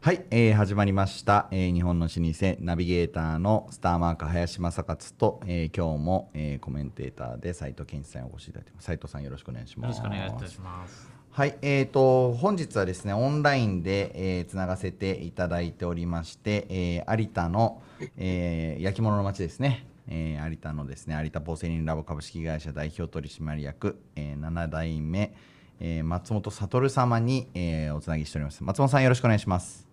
[0.00, 8.86] はい、えー、始まりました、えー、日本の老舗ナビゲーターのスターマーク林正勝と、えー、今日も、えー、コメンテーターで斉藤健一さんにお越しいただいてます。
[8.86, 9.98] 斉藤さんよろしくお願いします。
[9.98, 11.08] よろしくお願いいたします。
[11.30, 17.82] はい、えーと、本日はですねオンラインで、えー、つながせていただいておりまして、えー、有田の、
[18.16, 25.34] えー、焼き物の町ですね、えー、有田のですね有田ポーセリンラボ株式会社代表取締役、えー、7代目、
[25.80, 29.86] えー、松本悟様に、えー、おつなぎしております松本さんよろしくお願いします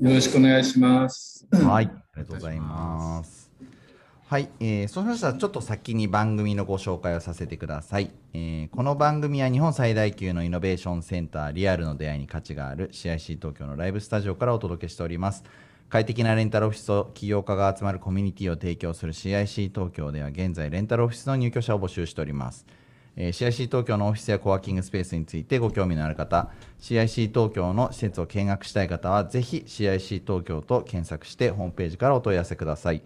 [0.00, 1.46] よろしくお願いします。
[1.52, 3.50] はい、ありがとうございます。
[4.26, 15.44] はい、えー、そうしましたらちょっと先に番組のご紹介をさせてください、えー、この番組は日本最大級のイノベーションセンターリアルの出会いに価値がある CIC 東京のライブスタジオからお届けしております
[15.92, 22.64] 快適なレンタルオフィスと起業家が集まるコミュニティを提供する CIC 東京では現在レンタルオフィスの入居者を募集しております
[23.14, 26.48] えー、CIC 東京のオフィスやコワーキングスペースについてご興味のある方、
[26.80, 33.02] CIC 東京の施設を見学したい方は、ぜひ CIC 東京と検索してホームページからお問い合わせください。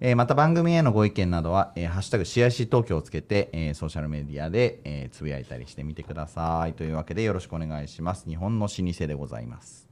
[0.00, 6.72] えー、また番組へのご意見などは、えー、ハッシュタグ CIC 東京をつけて、えー、ソーシャルメディアで、えー、つぶやいたりしてみてください。
[6.72, 8.26] というわけでよろしくお願いします。
[8.26, 9.89] 日本の老舗でございます。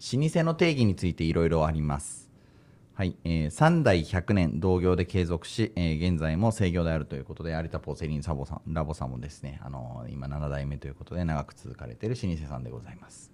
[0.00, 2.30] 老舗の定義についていろいろあります。
[2.94, 13.32] はい、えー、3代100年同業で継続し、えー、現在も制業であるということで、有田ポーセリンサボさんラボさんもですね、あのー、今7代目ということで長く続かれている老舗さんでございます。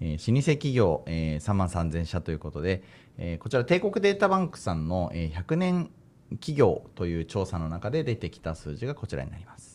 [0.00, 2.82] えー、老舗企業、えー、3万3000社ということで、
[3.16, 5.90] えー、こちら帝国データバンクさんの、えー、100年
[6.32, 9.67] 企業という調査の中で出てきた数字がこちらになります。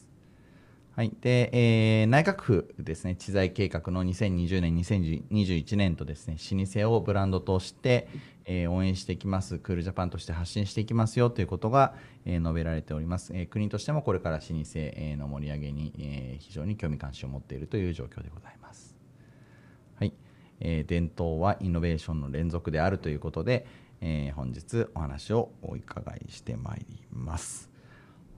[0.96, 1.12] はい。
[1.22, 8.08] で、えー、内閣府ですね、知財計画の2020年、2021年とですね、老舗をブランドとして、
[8.46, 18.96] えー、応援していきます、クールジャパンとして発信していきますよということが、えー、述べられております、えー、国としてもこれから老舗の盛り上げに、えー、非常に興味関心を持っているという状況でございます。
[19.96, 20.14] はい。
[20.60, 23.66] えー、伝統はイノベーションの連続であるということで、
[24.00, 27.73] えー、本日お話をお伺いしてまいります。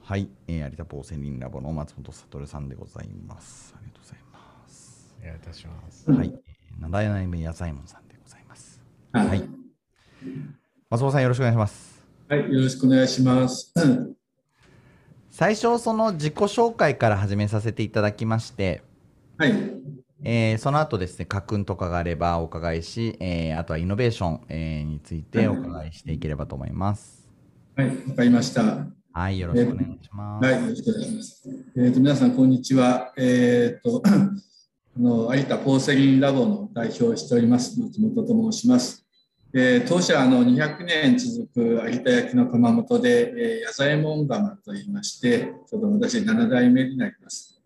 [0.08, 3.74] はい、えー、有田ポーセリンラボの松本悟さんでございます。
[3.76, 5.16] ありがとうございます。
[5.20, 6.12] お願いいたします。
[6.12, 6.32] はい、
[6.80, 8.80] 七代目野菜門さんでございます。
[9.12, 9.44] はい
[10.92, 12.06] 松本さんよろしくお願いします。
[12.30, 13.74] はい、よろしくお願いします。
[15.32, 18.84] 最初、その自己紹介から始めさせていただきまして、
[19.40, 19.54] はい。
[20.24, 27.28] えー、その後ですね、家訓とかがあればお伺いし、えー、あとはイノベーション、えー、についてお伺いしていければと思います。
[27.76, 28.86] はい、わ、かりました。
[29.18, 30.46] はい、よろしくお願いします。
[30.46, 31.44] はい、よろしくお願いします。
[31.48, 33.14] えっ、ー、と、皆さん、こんにちは。
[33.16, 34.10] えっ、と、 あ
[35.00, 39.06] の、有田ポーセリンラボの代表をしております、松本と申します。
[39.54, 41.60] えー、当社あの200年続く
[41.90, 47.62] 有田焼の窯元で、えー、野左衛門窯といいましてちょっと私7代目になります。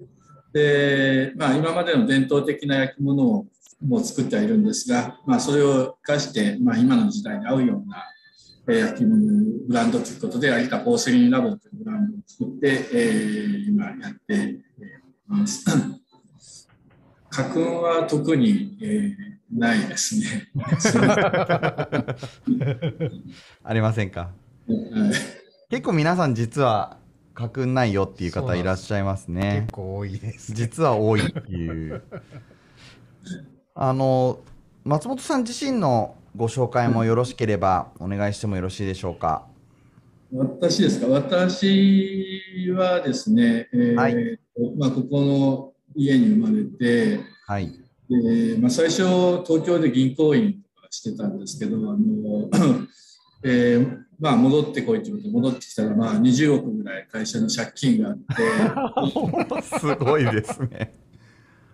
[0.53, 3.47] で、まあ、今までの伝統的な焼き物を
[3.83, 8.03] もう作ってはいるんですが、まあ、それを生かして、まあ、今の時代に合うような
[8.77, 14.61] 焼き物ブランドということで有田ポーセリンラボというブランドを作って、えー、今やってい
[15.27, 15.65] ます。
[17.31, 20.47] 家訓は特に、えーないですね。
[23.63, 24.29] ありませんか？
[25.69, 26.97] 結構皆さん実は
[27.33, 29.61] 家訓ないよっていう方いらっしゃいますね。
[29.61, 32.03] 結構多いです、ね、実は多いっていう。
[33.73, 34.39] あの
[34.83, 39.45] 松本さん自身のご紹介もよろしければお願いしてもよろしいでしょうか？
[40.33, 41.07] 私ですか？
[41.07, 42.41] 私
[42.75, 44.39] はですね、えー、はい、
[44.77, 47.71] まあここの家に生まれて、はい。
[48.09, 49.03] で、まあ、最初
[49.45, 52.49] 東京で銀行員とかしてたんですけどあの、
[53.43, 60.93] えー、まあ、戻ってこいということで戻ってきたら、まあ、20億ぐらい会社の借金があって すごいですね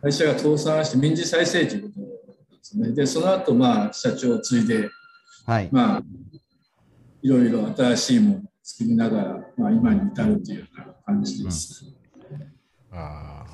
[0.02, 2.02] 会社が倒産して民事再生ということ
[2.66, 4.90] ですねでその後、まあ社長を継いで、
[5.46, 6.04] はい、まあ
[7.22, 11.86] いろいろ新しいものを作りながら、まあ、今に至るというような感じです。
[12.92, 13.46] うん、あ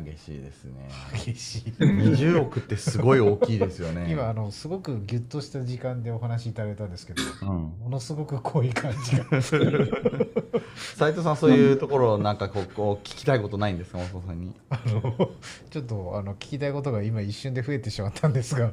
[0.00, 0.88] 激しいですね。
[1.12, 1.60] 激しい。
[1.78, 4.06] 20億ってすごい大きいですよね。
[4.10, 7.48] 今あのすごくギュッとした時間でお話しいただいたんですけど、うん、
[7.80, 9.26] ものすごく濃い感じが。
[10.96, 14.54] 斉藤さんそういうところなんかここ聞きたいことないんですか、松本さんに。
[14.68, 15.30] あの
[15.70, 18.72] ちょっとあの聞きたいことが今一瞬で増えてしまったんですが、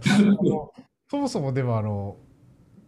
[1.09, 2.17] そもそもでもあの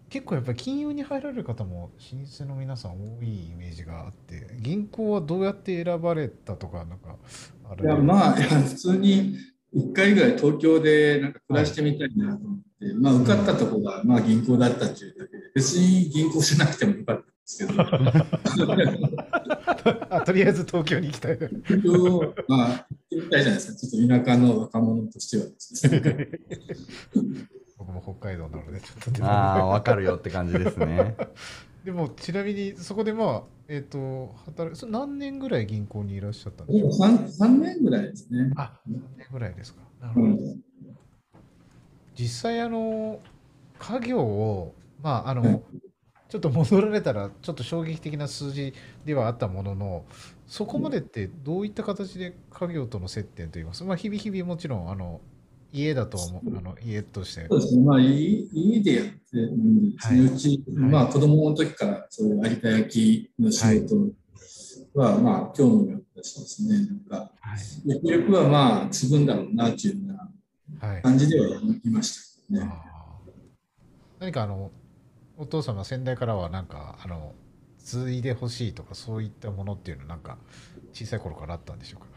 [0.10, 7.16] 結構やっぱり金融に入られる方も老舗の皆さん多いイメージがあって銀行はどうやって選ばれたとかなんか
[7.70, 7.86] ある？
[7.86, 9.38] いやまあいや普通に
[9.74, 17.22] 1回ぐらい東京でなんか暮らしてみたいなと思って、はい、まあ受かったところがまあ銀行だったっていうだけで別に銀行しなくてもよかった。
[17.22, 17.82] んですけど
[20.10, 21.38] あとりあえず東京に行きたい。
[21.38, 23.80] 東京、まあ、行きたいじゃないですか。
[23.80, 26.30] ちょっと田舎の若者としてはですね。
[27.78, 31.16] 僕も北海道なので、ちょっとああ、わかるよって感じですね。
[31.84, 36.92] でも、ちなみに、そこでまあ、えっ、と、働それ何年ぐらい銀行にいらっしゃったんでしょう？
[36.92, 38.52] か 3, 3年ぐらいですね。
[38.56, 39.82] あ、3年ぐらいですか。
[40.00, 40.28] なるほど。
[40.28, 40.62] うん
[42.14, 43.22] 実際、あの、
[43.80, 45.64] 家業を、まあ、あの、うん
[46.32, 48.74] ちょっと戻られたら、ちょっと衝撃的な数字
[49.04, 50.06] ではあったものの、
[50.48, 53.84] そこまでってどういった形で家業との接点といいます？
[53.84, 55.20] まあ、日々日々もちろん、あの、
[55.74, 57.60] 家だとは思う、あの家としてそう。
[57.60, 57.84] ですね。
[57.84, 60.22] まあ、い家でやってるんですね。
[60.22, 63.96] はいうち、まあ、子供の時からそういう有田焼の仕事
[64.94, 66.78] は、まあ、興味があったしですね。
[66.88, 67.60] なんか、はい。
[67.84, 70.14] ゆくゆくはまあ、継ぐんだろうな、っていうよ
[70.80, 71.02] うなはい。
[71.02, 72.72] 感じではいましたね。
[74.18, 74.72] 何かあの
[75.42, 77.34] お父様先代からはなんかあの
[77.80, 80.38] 継いでほしいとかそういったものっていうのはなんか
[80.94, 82.08] 小さい頃からあったんでしょうか？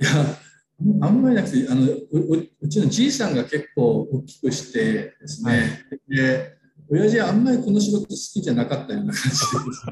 [0.00, 6.16] いや、あんまりなくて、あのうちのじいさんが結構大きくしてですね、はい。
[6.16, 6.56] で、
[6.88, 9.84] 親父はあんまりこの仕事好きじゃなかったような感じです。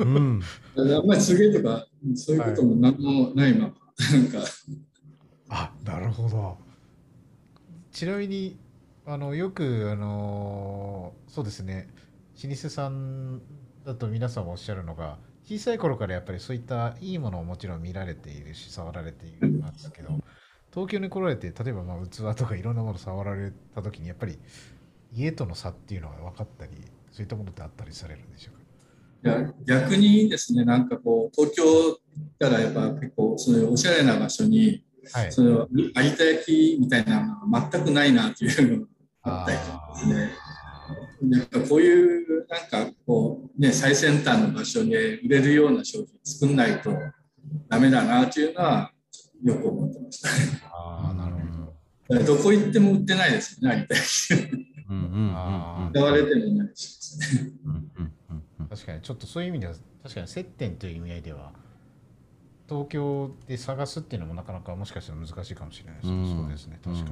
[0.00, 0.42] うん。
[0.76, 3.74] あんまりすげえとか、そういうことも何もないまま、
[4.18, 4.40] なんか、
[5.48, 6.58] あなるほど
[7.94, 8.58] ちなみに
[9.06, 11.88] あのよくあのそうですね。
[12.42, 13.40] 老舗さん
[13.86, 20.08] だと皆さんおっしゃるのが小さい頃からやっぱりそういったいいものをもちろん見られているし触られていますけど
[20.72, 24.40] 東京に来られて例えばまあ器とかいろんなもの触られた時にやっぱり
[25.12, 26.72] 家との差っていうのが分かったり
[27.12, 28.60] そういったものってあったりされるんでしょうか？
[29.38, 31.98] いや逆にですね、なんかこう、東京行っ
[32.38, 38.86] たらやっぱ結構、そういうおしゃれな場所に、はいその有田焼みたいなのが全くないなっていうの
[39.22, 40.30] があったりとかですね。
[41.22, 46.90] なんかこういうなんかこうね最先端の場所で売れるような商品作んないと
[47.68, 48.92] ダメだなっていうのは
[49.42, 50.60] よく思ってましたね。
[50.70, 51.36] ああなる
[52.08, 54.34] ほどどこ行っても売ってないですよね、有田焼。
[54.90, 57.52] うんうんうんあ使われてもないしですね。
[57.64, 61.52] うんうんうんうん確かにちょっとそういう意味では確かに接点という意味合いでは
[62.68, 66.40] 東京で探すっていうのもなかなかもしかしたら難しいかもしれないです、うん。
[66.40, 66.78] そうですね。
[66.82, 67.08] 確かに、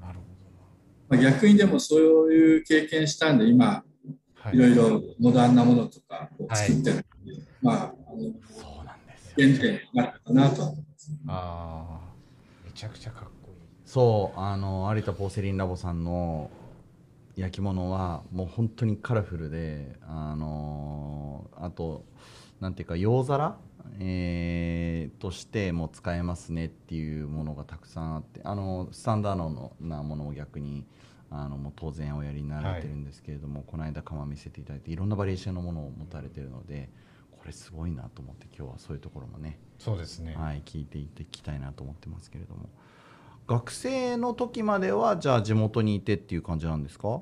[0.00, 0.18] なる
[1.08, 2.00] まあ、逆にでもそう
[2.32, 3.84] いう経験したんで今
[4.50, 7.04] ほどいろいろモダンなものとかを作ってるんで、
[7.62, 9.34] まああのそうなんですよ。
[9.36, 11.10] 原点になったかなとは思います。
[11.28, 12.14] ああ
[12.64, 13.56] めちゃくちゃかっこいい。
[13.84, 16.50] そう、あの有田ポーセリンラボさんの
[17.36, 22.04] 焼き物はもう本当にカラフルで、あのあと
[22.60, 23.56] なんていうか洋皿、
[23.98, 30.84] えーとしても使えますねっていうものがたくさんあって、あのスタンダードのなものを逆に
[31.30, 36.88] あのもう当然おやりになられてるんですけれども、この間窯見せていただいていろんなバリエーションのものを持たれてるので、
[37.32, 39.58] これすごいなと思って今日はそういうところもね。
[39.78, 42.68] そうですね、はい、聞いていっていきたいなと思ってますけれども。
[43.46, 47.20] 学生の時まではじゃあ地元にいてっていう感じなんですか？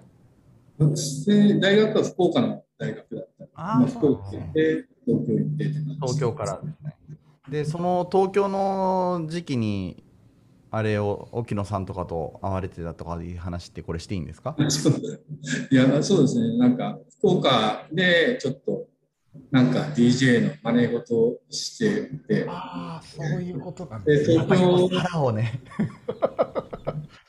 [0.78, 5.64] で大学は福岡の大学だったああ福岡行って東京行って
[6.00, 6.96] 東京からですね。
[7.48, 10.04] でその東京の時期に
[10.70, 14.56] あれを沖野さんとかと会われてたとかいう話ってこれしていいんですか？
[15.70, 16.56] いやそうですね。
[16.58, 18.86] なんか福岡でちょっと
[19.50, 22.46] なんか DJ の真似事をしてて。
[22.48, 25.60] ああそういうことなんで東京腹をね。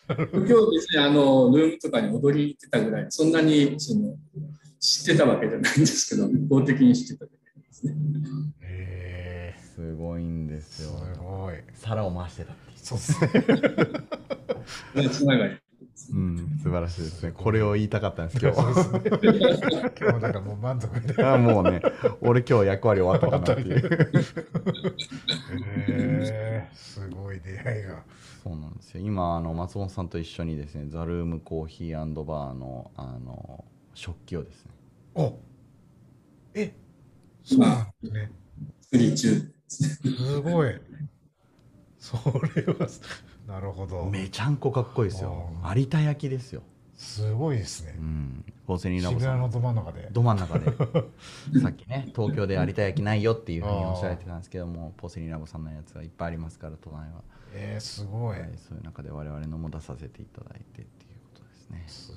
[0.07, 4.15] 東京ですねあのルームとかに踊りに行ってたぐらいそんなにその
[4.79, 7.31] 知ってたわけじゃないんですけど一方的に知ってた
[7.87, 11.55] だけですねへえすごいんですすよごい。
[11.73, 12.77] 皿を回してたっていう。
[12.77, 13.21] そうです
[14.95, 15.09] ね。
[15.09, 15.57] つながり
[16.11, 17.31] うん素晴らしいですね。
[17.31, 19.91] これを言いたかったんです今日そうですね。
[19.99, 21.81] 今日だからもう満足みたいなあもうね
[22.21, 23.77] 俺今日役割終わったかなっていう。
[23.77, 23.81] へ
[25.87, 28.03] えすごい出会いが。
[28.43, 29.01] そうなんですよ。
[29.01, 34.71] 今あの松本さんと一緒にですねザルームコーヒーバーのあの食器をですね。
[35.15, 35.39] お
[36.55, 36.73] え
[37.43, 38.31] そうなんですね
[38.81, 40.75] 作り中ですねすごい。
[42.00, 42.17] そ
[42.55, 42.88] れは。
[43.47, 45.50] なるほどめちゃんこかっこいいですよ。
[45.75, 46.63] 有田焼ですよ、
[46.95, 47.95] すごいですね。
[47.97, 50.09] うん、ポーセリンラボのど真ん中で。
[50.12, 50.65] ど真ん中で。
[51.62, 57.23] さっきね東京で有田焼ないよっていうふうにおっしゃられてたんですけどもポーセリンラボさんのやつはいっぱいありますから都内は、
[57.53, 61.83] えー、すごい、はい、そういう中で我々のも出させていただいてっていうことですね。
[61.88, 62.13] す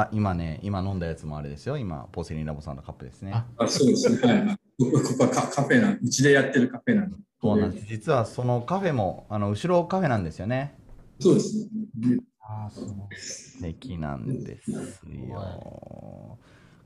[0.00, 1.78] あ今ね今飲んだやつもあれですよ。
[1.78, 3.32] 今ポーセリンラボさんのカップですね。
[3.32, 4.32] ああそうですね。
[4.32, 7.16] はいここはカカフェなんうちでやってるカフェなんで。
[7.40, 7.86] そうなんです。
[7.86, 10.78] 実はそのカフェもあの後ろカフェなんですよね。
[11.18, 12.18] そうですね。
[12.40, 13.16] ああ、すごい。
[13.16, 16.38] 素敵なんですよ。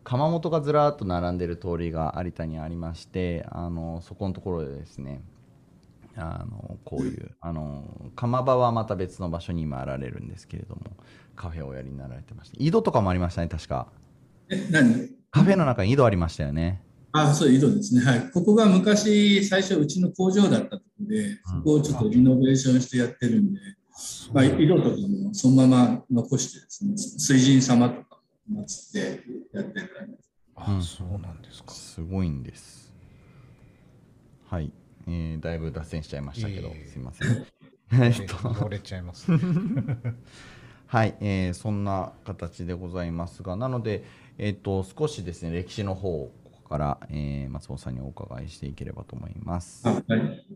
[0.05, 5.23] 窯元がずらっと並んでる通りが有田にありましてあのそこのところでですね
[6.17, 10.83] あのこういう あの窯場はまた別の場所に今あられるんですけれども
[11.37, 12.57] カフェをおやりになられてました。
[12.59, 13.89] 井戸とかもありましたね確か。
[14.49, 15.09] え、何？
[15.31, 16.83] カフェの中に井戸ありましたよね。
[17.13, 18.03] あそう、井戸ですね。
[18.03, 18.31] はい。
[18.31, 23.61] ここが昔、最初、うちの工場だったところで、そこをちょっとリノベーションしてやってるんで、
[24.33, 30.19] まあ、井戸とかもそのまま残してですね、水神様とかも祀ってやってる。
[30.57, 31.73] ああ、そうなんですか。
[31.73, 32.93] すごいんです。
[34.49, 34.73] はい、
[35.07, 37.47] えーだいぶ脱線しちゃいましたけど、すいません
[38.03, 39.31] えっと乗れちゃいます。
[40.87, 44.05] はい、えーそんな形でございますが、なので、
[44.39, 49.83] えっと少しですね、歴史の方をここから、えー松本さんにお伺いしていければと思います。
[49.89, 50.47] あはい。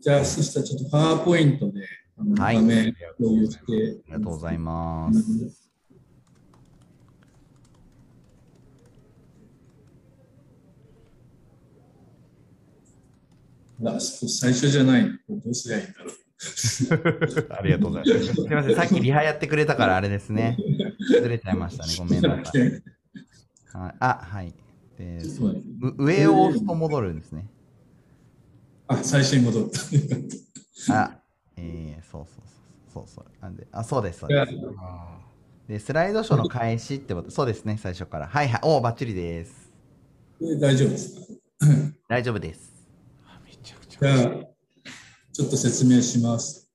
[0.00, 1.80] じゃあ、そしたらちょっとパワーポイントで、
[2.38, 5.61] はい画面共有して、ありがとうございます。
[13.84, 15.10] あ最初じゃないの。
[15.28, 16.14] どうすりゃいいんだろう。
[17.54, 18.34] ありがとうございます。
[18.34, 20.56] すみません、さっきリハやってくれたからあれですね。
[21.08, 21.94] ずれちゃいましたね。
[21.98, 22.60] ごめんなさい。
[23.72, 24.54] はい、あ、はい。
[24.98, 25.20] で
[25.98, 27.48] 上を押すと戻るんですね。
[28.88, 29.80] あ、最初に戻った。
[30.94, 31.20] あ、
[31.56, 32.44] えー、そうそう
[32.92, 33.24] そうそうそう。
[33.40, 34.52] なんで、あ、そうです、そうです。
[34.78, 35.18] あ
[35.68, 38.26] で、スライドショーの開始ってこと、そうですね、最初から。
[38.26, 39.70] はいはい、おー、バッチリです。
[40.60, 41.22] 大丈夫ですか？
[42.08, 42.71] 大丈夫です。
[44.02, 44.52] じゃあ。、
[45.32, 46.68] ちょっと説明します。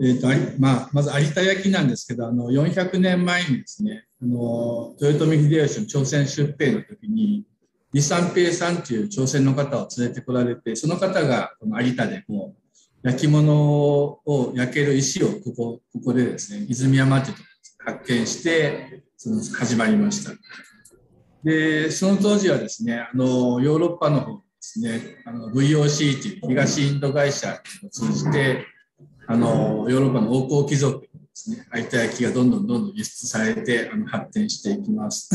[0.00, 0.28] えーと
[0.60, 7.44] まあ、まず有田焼なんですけど、あの400年前にですね、あの豊臣秀吉の朝鮮出兵の時に、
[7.92, 13.52] 李三平さんという朝鮮の方を連れてこられて、その方がこの有田でこう焼き物
[14.24, 17.48] を焼ける石をここここでですね、泉山というとこ
[17.88, 20.30] ろで発見して、その始まりました。
[21.42, 28.66] で、その当時はですね、あのヨーロッパの方ですね、あの VOC という東インド会社を通じて、
[29.26, 35.30] あのヨーロッパの王侯貴族にですね、有田焼がどんどんどんどん輸出されてあの発展していきます。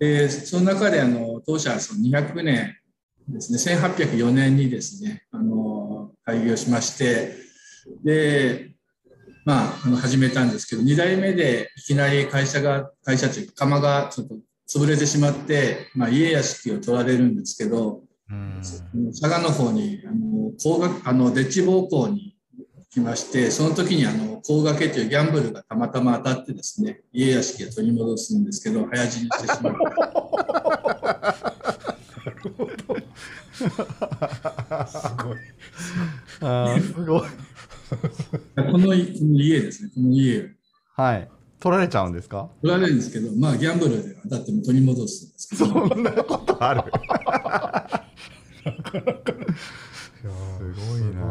[0.00, 2.76] でその中であの当社はその200年
[3.28, 7.36] ですね、1804年にですね、あの開業しまして、
[8.02, 8.72] で、
[9.44, 14.34] まあ、あの始めたんですけど、2代目でいきなり会社が、会社というか、窯がちょっと
[14.72, 18.00] 潰れてしまって、まあ、家屋敷を取られるんですけど、
[18.30, 18.60] うん。
[19.10, 22.36] 佐賀の方にあの工学あのデッチ暴行に
[22.90, 29.76] 来ましてその時にあの工掛けというギャンブルがたまたま当たってですね家屋敷を取り戻すんですけど早死にしてしまう
[34.86, 35.38] すごい。
[36.80, 37.20] すごい。
[38.56, 40.44] このこの家ですねこの家を
[40.96, 41.28] はい。
[41.62, 42.48] 取られちゃうんですか？
[42.60, 46.82] 取られるんですけどまあギャンブルで当たっても取り戻すんですけどそんなことある。
[48.62, 48.70] す
[50.90, 51.22] ごいな。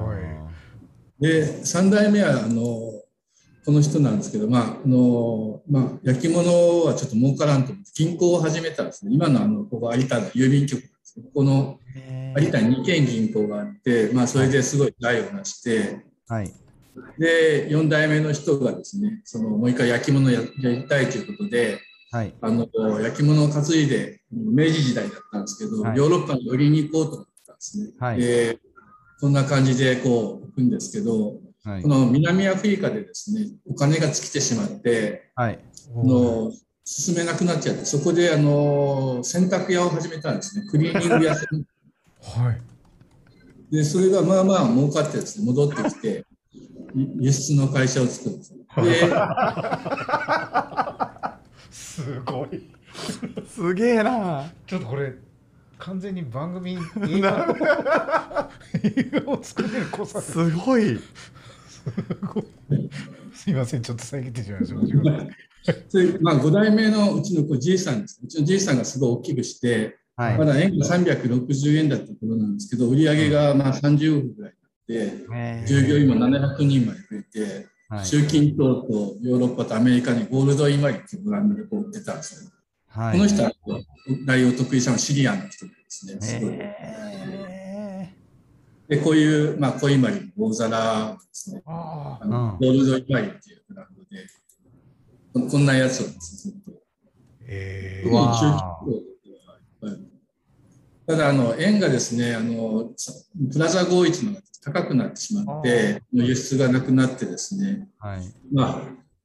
[1.20, 2.64] で3代目はあの
[3.64, 9.12] この人なんですけど、まああのまあ、焼き物はちょっと儲からんと思って銀行を始めたんですね。
[9.14, 16.52] 今のあのここ有田の郵便局なんですけどここのへ有田に2軒銀行があって、まあ、それですごい財を成して、はい。
[17.18, 21.80] で、4代目の人がですね、そのもう一回焼き物ややりたいということで、
[22.12, 22.34] はい。
[22.42, 22.68] あの
[23.00, 27.92] 焼き物を担いで、明治時代だったんですけど、はいヨーロッパに寄りに行こうと思ったんですね。
[28.00, 28.60] はいで、
[29.22, 31.88] こんな感じでこう行くんですけど、はいこ。
[31.88, 35.60] の南アフリカでですね、お金が尽きてしまって、はい。
[35.96, 36.52] あの
[36.84, 41.64] 進めなくなっちゃって、そこであの洗濯屋を始めたんですね、クリーニング屋さん。
[42.44, 42.62] はい。
[43.72, 46.31] で、それがまあまあ儲かってですね、戻ってきて、い
[46.96, 48.54] 輸出の会社を作るんです。
[48.54, 48.64] で、
[51.72, 52.70] すごい。
[53.48, 55.14] すげえなちょっとこれ、
[55.78, 56.78] 完全に番組、映
[57.22, 57.56] 画を
[58.84, 60.32] 映画を作れる濃さです。
[60.32, 61.00] すごい。
[63.34, 64.82] すいません、ちょっと遮ってしまいました
[66.22, 68.20] まあ、5代目のうちのこうじいさんです。
[68.24, 70.46] うちのじいさんがすごい大きくして、はいま。
[70.46, 74.54] だ円が360円だった頃なんですけど、売り上げがまあ30億ぐらい
[74.88, 77.66] て、従業員も700人まで増えて、はい
[78.06, 82.52] 中近東とヨーロッパとアメリカにゴールドイマリっていうブランドでこう売ってたんですよ。
[82.88, 83.18] はい。
[83.18, 83.52] この人は
[84.26, 86.22] 代を得意したのはシリアンの人ですね。
[86.22, 88.16] すごいへ
[88.88, 91.62] で、こういう、まあ、コイマリの大皿ですね。
[91.66, 94.26] ああのうんゴールドイマリっていうブランドで、
[95.34, 96.82] ここんなやつをですね、ずっと。
[97.42, 98.82] えー中
[101.08, 103.12] ただ、あの、円がですね、あの、さ
[103.52, 108.22] プラザ51のが高くなってしまって、輸出がなくなってですね、はい。
[108.54, 108.84] ま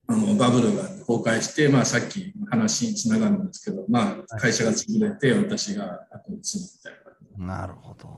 [0.09, 6.93] あ、あのバブルが崩壊して、まあ、さっき話につながるんですけど、まあ、会社が潰れて、私が後に継ぐみたい
[7.39, 7.61] な。
[7.61, 8.09] なるほど。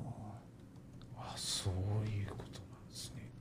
[1.16, 3.32] あそういうことなんですね。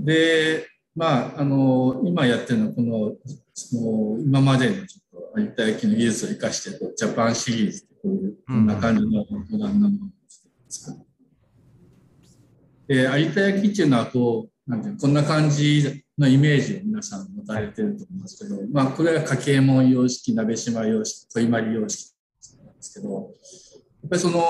[0.00, 3.12] で、まあ、あの今やってるのはこの
[3.54, 10.08] その今までのちょっと有田焼の技術を生かしてジャパンシリーズこういうこんな感じのモダンなものを
[10.68, 10.98] 作る。
[12.86, 22.14] で有田焼っていうのはこうなんていうこんな感じのイメージを皆さん持たれてると思うんですけど、まあ、これは家計門様式鍋島様式小今里様式
[22.64, 24.44] なんですけどやっぱりその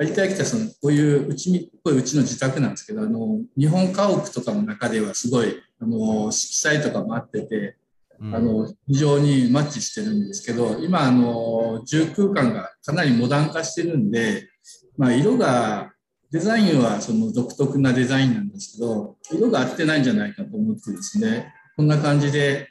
[0.00, 7.76] 有田焼ってそのこういううちにこういううちの自宅なんですけどあの日本家屋とかの中ではすごいあの色彩とかもあってて
[8.20, 14.48] あの非常にマッチしてるんですけど今あの住空間がかなりモダン化してるんで、
[14.96, 15.92] まあ、色が
[16.30, 22.68] デザインはその独特なデザインなんですけど色が合ってないんじゃないかと思ってですねこんな感じで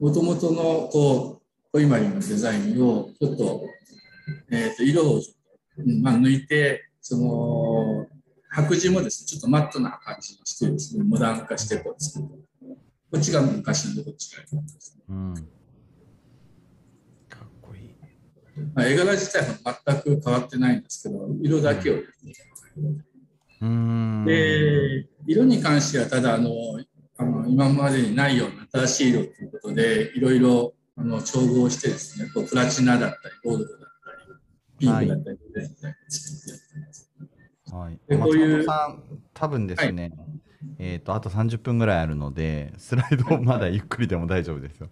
[0.00, 3.62] もともとのこう小今里のデザインをちょっと,、
[4.50, 5.26] えー、と色をと、
[6.02, 8.06] まあ、抜いてその
[8.50, 12.46] 白地もですねちょっとマットな感じにしてですねモダン化してこう作る
[13.10, 14.42] こっちが昔のこっちが
[15.08, 15.34] うん。
[17.28, 17.94] かっこいい。
[18.74, 21.94] まあ、絵柄自体は全く変わってないんですけど、色だけを。
[21.94, 24.24] うーん。
[24.24, 26.50] で、色に関してはただあの、
[27.18, 34.38] あの今までにないような新しい色ということで、いろいろあの調合してですね、こうプラチナだったり、ゴールドだったり、
[34.78, 37.10] ピンクだったり、レッドだったり作ってやってます。
[37.72, 37.98] はい。
[38.08, 38.66] でこういう
[39.32, 40.12] 多分ですね、
[40.78, 44.88] えっ、と、あと30分ぐらいあるので、スライドまだゆっくりでも大丈夫ですよ。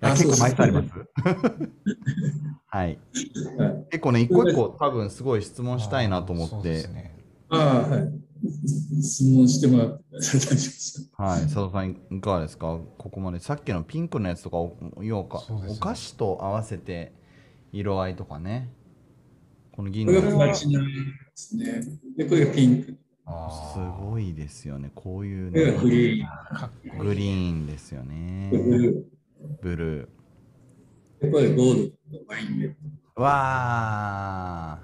[0.00, 0.90] いやあ結構そうです枚数あります。
[2.68, 2.86] はい。
[2.86, 6.88] はい、結構ね、一個一個多分すごい質問したいなと思って。
[7.48, 8.28] ああ、はい。
[9.02, 11.10] 質問してもらって大丈夫です。
[11.16, 11.40] はい。
[11.42, 12.78] 佐藤さん、いかがですか？
[12.96, 13.40] ここまで。
[13.40, 17.12] さっきのピンクのやつとか、お要はそうですねお菓子と合わせて
[17.72, 18.70] 色合いとかね。
[19.72, 20.86] この銀これがのプラチナで
[21.34, 21.82] すね。
[22.16, 22.96] で、これがピンク。
[23.30, 24.90] あすごいですよね。
[24.94, 26.98] こういうこれがグね、リーン。
[26.98, 28.50] グリーンですよブね。
[29.60, 31.26] ブルー。
[31.26, 32.74] で、これゴールド、ワインレッ
[33.16, 33.22] ド。
[33.22, 33.30] わ
[34.72, 34.78] あ。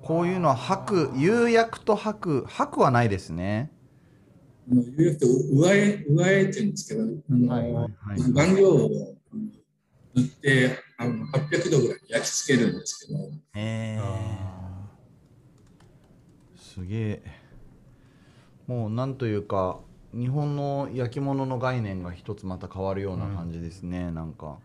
[0.00, 3.70] こういうのは白、釉薬と白、白はないですね。
[4.70, 7.88] あの、言うと、上絵、上絵って言うんですけど、あの、はいはい
[8.34, 8.90] 顔料を
[10.14, 13.18] 塗って、あの、800度ぐらい焼き付けるんですけど、
[13.54, 14.51] へえ。
[16.72, 17.22] あすげえ。
[18.66, 19.78] もうなんというか、
[20.14, 24.56] 日本の焼き物の概念が一つまた変わるような感じですね、なんか。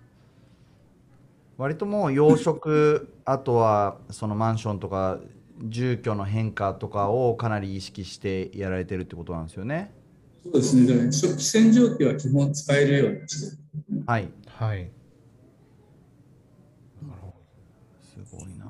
[1.58, 5.20] 割ともう洋食、あとはそのマンションとか
[5.68, 9.92] 住居の変化とかをかなり意識してやられてるってことなんですよね。
[10.46, 13.58] そうですね、だから食器洗浄機は基本使えるようにして
[13.92, 14.04] る。
[14.06, 14.24] はい。
[14.24, 14.30] ー
[14.66, 14.78] はい。
[17.06, 17.34] なるほ
[18.02, 18.66] すごいな。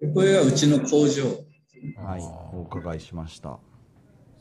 [0.00, 1.43] でこれがうちの工場。
[1.92, 2.02] ど。
[2.02, 2.20] はい、
[2.52, 3.58] お伺いしました。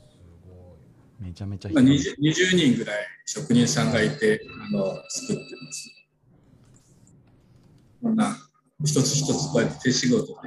[0.09, 5.89] すごめちゃめちゃ今広い 20, 20人ぐらい職人さんがいて、あの、作ってます。
[8.01, 8.35] こんな、
[8.83, 10.39] 一つ一つこうやって手仕事で、こ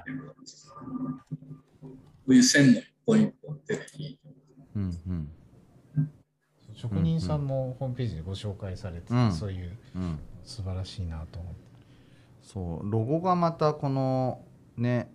[2.27, 4.19] ういう線の一本一本手でいい。
[4.75, 5.29] うんうん
[5.99, 10.19] い職人さんもホームページでご紹介されてて、うんそういううん。
[10.45, 11.61] 素晴らしいなと思って。
[12.43, 14.45] そう、ロゴがまたこの
[14.77, 15.11] ね、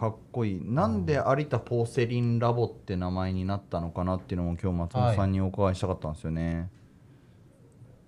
[0.00, 0.60] かっこいい。
[0.64, 6.70] なんで有田ポーセリンラボって名前になったのかなっていうのも今日松本さんにお伺いしたかったんですよね。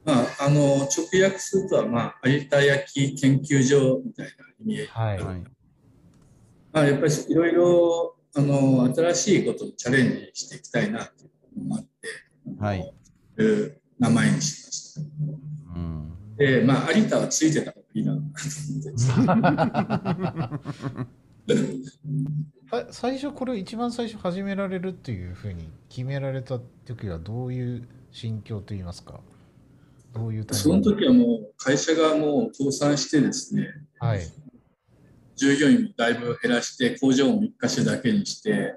[0.03, 4.33] まあ、あの、直訳するとは、まあ、有田焼研究所みたいな
[4.65, 4.87] 意味合い。
[4.87, 5.19] はい。
[5.23, 5.45] はい。
[6.73, 11.89] まあ、やっぱりいろいろ、あの、新しいことにチャレンジしていきたいなっていうのもあって、
[12.59, 12.95] はい。
[13.39, 15.01] いう名前にしました。
[15.77, 16.11] うん。
[16.39, 18.33] で、まあ、有田はついてた方がいいなと思っ
[21.05, 21.13] て。
[22.71, 29.21] さ最初これ一番最初始められるっていうふうに決められた時はどういう心境といいますか？
[30.15, 34.21] どういうその時はもう会社がもう倒産してですね、はい。
[35.37, 38.75] 従業員もだいぶ減らして、工場も1箇所だけにして、はい。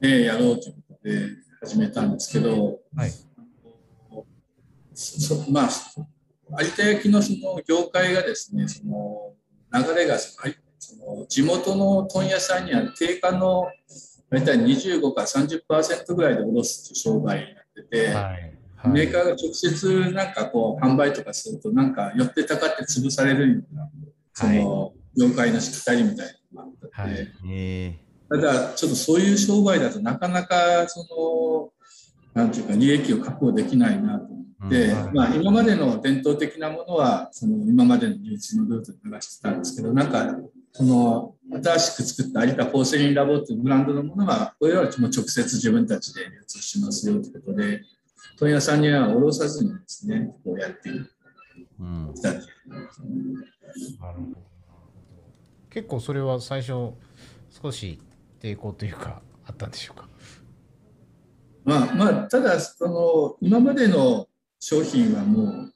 [0.00, 1.28] で、やろうということで
[1.60, 3.12] 始めたんですけど、はい。
[5.50, 9.34] まあ、有田焼のその業界がですね、その
[9.74, 10.65] 流れがそのはいその
[11.28, 13.66] 地元の問屋さんには定価の
[14.30, 18.52] 大体25から30%ぐらいで卸すっていう商売になってて、はい。
[18.88, 23.90] メーカーが直接なんかこう販売とかするとなんか寄ってたかって潰されるような
[24.32, 27.32] その業界のしきたりみたいなのがあって、はい。
[27.50, 28.06] ええ。
[28.28, 31.72] ただ、ちょっとそういう商売だとなかなか、そ
[32.34, 35.14] の、なんていうか、利益を確保できないなと思って、うん。
[35.14, 40.36] まあ、今までの伝統的なものは、その、今までの流通のルートで流してたんですけど、なんか、
[40.76, 47.82] その、新しく作った有田ポーセリンラボっていうブランドのものは、これはもう直接自分たちで流通しますよということで、
[48.38, 50.92] 問屋さんには卸さずにですね、こうやってい
[52.22, 52.44] たっていう
[55.70, 56.92] 結構それは最初
[57.50, 58.00] 少し
[58.40, 60.08] 抵抗というかあったんでしょうか？
[61.64, 64.28] まあまあ、ただ、その、今までの
[64.58, 65.72] 商品はもう、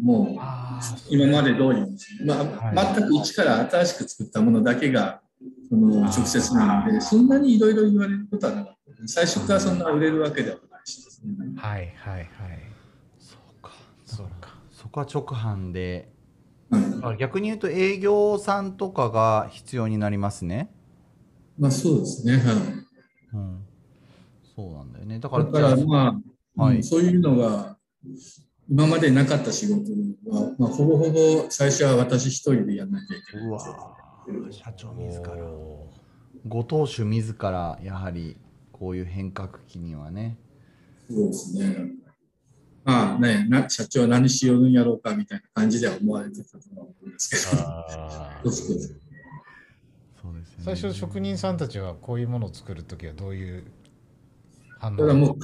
[0.00, 2.94] もう、あ今まで通りですね、まあはい。
[2.96, 5.20] 全く一から新しく作ったものだけが
[5.68, 9.08] その直接なので、そんなにいろいろ言われることはなかった。
[9.08, 11.34] 最初からそんな売れるわけではないしですね。
[11.56, 12.28] はいはいはい。
[13.18, 13.72] そうか。
[14.04, 14.54] そうか。
[14.70, 16.10] そこは直販で。
[16.70, 20.74] うんあ逆に言うと営業さんとかが必要になりますね。
[21.58, 22.36] まあそうですね。
[22.36, 22.54] はい。
[23.34, 23.64] うん、
[24.56, 25.18] そうなんだよね。
[25.18, 26.20] だからだからま
[26.56, 26.76] あ、はい。
[26.76, 27.73] うんそういうのが
[28.68, 29.92] 今までなかった仕事
[30.30, 35.90] は、まあ、ほぼほぼ最初は私一人でやらなきゃいけないうわー社長自らお
[36.46, 38.36] ご当主自らやはり
[38.72, 40.36] こういう変革期にはね。
[41.10, 41.92] そうですね。
[42.84, 48.50] まあね、な社長は何しよるんやろうかみたいな感じでは思われてたと思うんですけーど。
[48.50, 49.04] そうですよね。
[50.64, 53.64] 最初職人さんたちはこういうものを作るときはどういう
[54.78, 55.38] 反応ただもう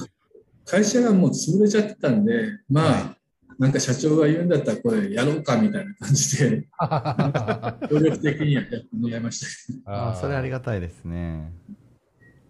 [0.65, 3.15] 会社がもう潰れちゃってたんで、まあ、は
[3.61, 6.67] なんか社長が言うんだったらこれやろうかみたいな感じで、
[7.89, 9.91] 協力的にやってもらいました。
[10.09, 10.19] あー。
[10.19, 11.53] それありががたいですね。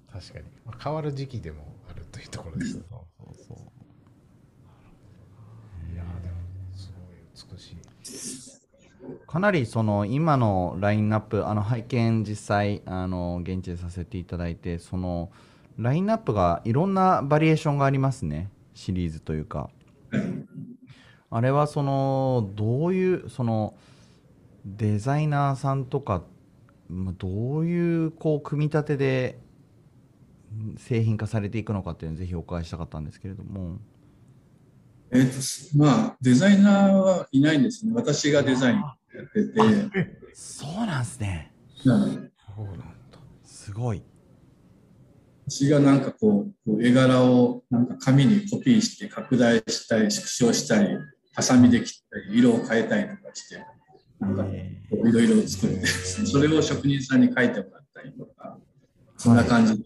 [0.10, 2.95] 確かに、まあ、変わる時期でもあるというところですそうそ
[3.30, 3.58] うそう。
[5.93, 6.36] いやーでも
[6.74, 7.78] すごい美しい。
[9.28, 15.30] かなりその今のラインナップあの拝見実際あの現地でさせていただいてその
[15.82, 18.52] ラインナップがいろんなバリエーションがありますね。
[18.76, 19.72] シリーズというか。
[21.32, 23.74] あれはそのどういうその
[24.65, 26.24] デザイナーさんとか
[26.89, 29.39] まあどういうこう組み立てで
[30.54, 33.80] うん製品化されていくのかっていうのをぜひお伺いしたかったんですけれども。
[35.13, 35.34] えっ、と、
[35.78, 37.91] まあ、デザイナーはいないんですね。
[37.94, 41.52] 私がデザインやってて、そうなんですね。
[41.86, 42.86] うんそうなんだ。
[43.44, 44.04] すごい
[45.47, 50.97] 私がなんかこう、絵柄をなんか紙にコピーして拡大したり、縮小したり、
[51.34, 53.65] ハサミで切ったり、色を変えたりとかして、
[54.19, 58.58] なんかいろいろ作って、それを職人さんに書いてもらったりとか、
[59.17, 59.84] そんな感じで。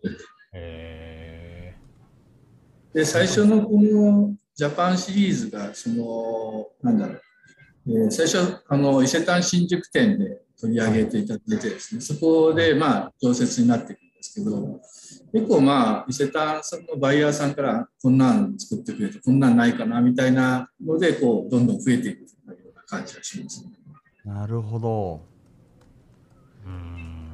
[0.54, 1.76] へ
[2.94, 7.22] で、最初のこのジャパンシリーズが、その、なんだろう、
[7.88, 14.82] えー最初、あの、伊勢丹新宿店で取り上げていただいてですね、そこで、まあ、常設になっていくんですけど、
[15.34, 23.64] 結構まあ、伊勢丹さんのバイヤーさんから、こんなん作ってくれて、こんなんないかな、みたいなので、こう、どんどん増えていくような感じがします。
[23.64, 23.72] ね。
[24.26, 25.22] なるほど。
[26.66, 27.26] ーうーん。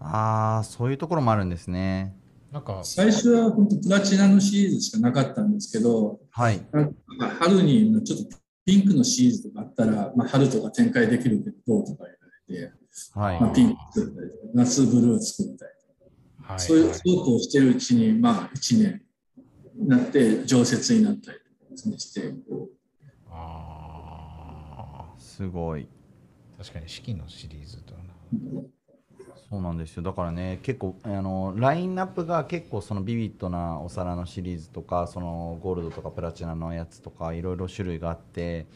[0.00, 2.14] ああそういうところもあるんですね。
[2.52, 6.60] なんか最初は本当プラチナのシリーズしかなかったんですけど、はい。
[6.72, 12.04] なんか春にちょっとピンクのシリーズとかあったら、まあ、春とか展開できるけどどうとか
[12.48, 12.83] 言われて、
[13.14, 13.40] はい。
[13.40, 15.72] まあ、ピンク作ったりとか、夏ブルー作ったり
[16.38, 16.60] とか、はい。
[16.60, 16.86] そういう
[17.24, 19.02] こうしてるうちに、まあ、1年
[19.76, 22.68] になって常設になったりとかですねして、こ
[23.30, 25.82] あすごい。
[25.82, 25.86] ー
[26.58, 27.94] 確かに四季のシリーズと
[29.54, 30.02] そうなんですよ。
[30.02, 38.66] だからね結構あのラインナップが結構そのビビッドなお皿のシリーズとかそのゴールドとかプラチナのやつとかいろいろ種類があって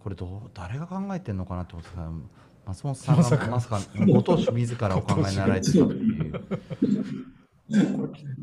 [0.00, 2.00] これどう誰が考えてんのかなって思ってた。
[2.00, 2.10] ら
[2.68, 6.34] 松本さんがまさかご当主自らお考えになられてたっていう。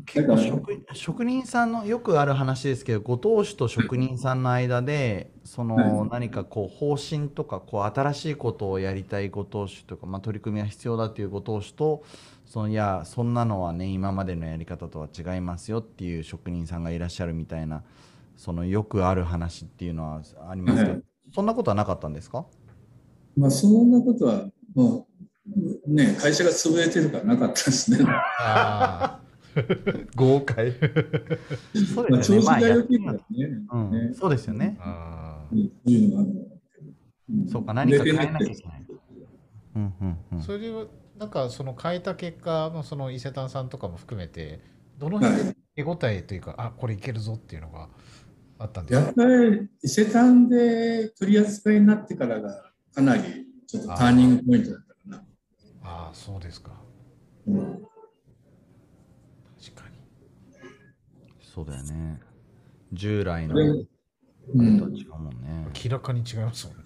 [0.04, 6.08] 結構職職人さんのよくある話ですけどご当主と職人さんの間でそのはい。
[6.10, 12.04] 何かこう方針とかこう新しいことをやりたいご当主とか、まあ、取り組みは必要だというご当主と
[12.44, 17.82] そのいやそんなのはね今までのやり方とは違いますよっていう職人さんがいらっしゃるみたいな
[18.36, 21.02] そのよくある話っていうのはありますけど、はい。
[21.34, 22.40] そんなことはなかったんですか？
[22.40, 22.44] う
[23.36, 25.06] まあ、そんなことはも
[25.86, 27.98] う、ね、会社が潰れてるからなかったですね。
[28.40, 29.20] あ
[30.16, 30.72] 豪快。
[31.94, 33.18] そうまあ、調子がや良ければね。
[33.72, 33.90] うん。
[33.90, 34.14] ね。
[34.14, 37.48] そうですよーねあうん。
[37.48, 38.86] そうか何か変えなきゃいけない。
[39.76, 40.38] うんうんうん。
[40.38, 40.86] ーそれは
[41.18, 44.60] なんかその変えた結果まあその伊勢丹さんとかも含めて
[44.98, 47.88] どの辺で手応えというか、あこれいけるぞっていうのが
[48.58, 49.06] あったんですか？
[49.06, 49.24] やっぱ
[49.56, 52.65] り伊勢丹で取り扱いになってからが
[52.96, 53.22] かなり
[53.66, 55.22] ちょっとターニングポイントだったかな。
[55.84, 56.72] ああそうですか
[57.46, 57.82] うん確
[59.82, 59.96] かに。
[61.42, 62.18] そうだよね。
[62.94, 63.58] 従来のう
[64.62, 65.68] んは違うもんね。
[65.84, 66.82] 明らかに違いますもんね。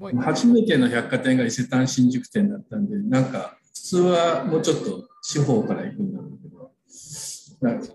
[0.00, 6.72] まあ初めての百貨店が伊勢丹新宿店だったんで、なんか普通はもうちょっと地方から行くんだろうけど、
[7.60, 7.86] なんか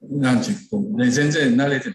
[0.00, 1.94] 何十個もね、全然慣れてな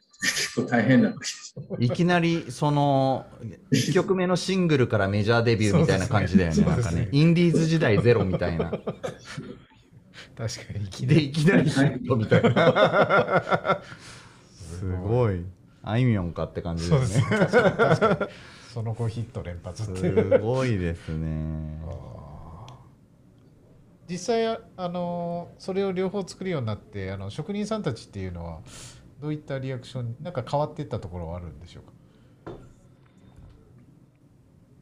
[0.54, 1.56] 結構大変だったです。
[1.80, 3.26] いきなりその
[3.72, 6.58] 1曲目のシングルからメジャーデビューみたいな感じだよね。
[6.58, 8.70] ねなんかね、インディーズ時代ゼロみたいな。
[8.70, 11.26] 確かにいきなで、り。
[11.28, 13.82] いきなりヒットみたいな。
[14.80, 15.46] すごい。
[15.84, 17.26] あいみょんかって感じですすね。
[18.74, 20.32] その後ヒット連発っていう。
[20.34, 21.80] すごいですね。
[24.10, 28.60] 実際ああのそれを両方作るようになってあの職人さんたちっていうのは
[29.22, 31.84] どういったリアクションなんか変わっていったところはあるんでしょう
[32.50, 32.58] か？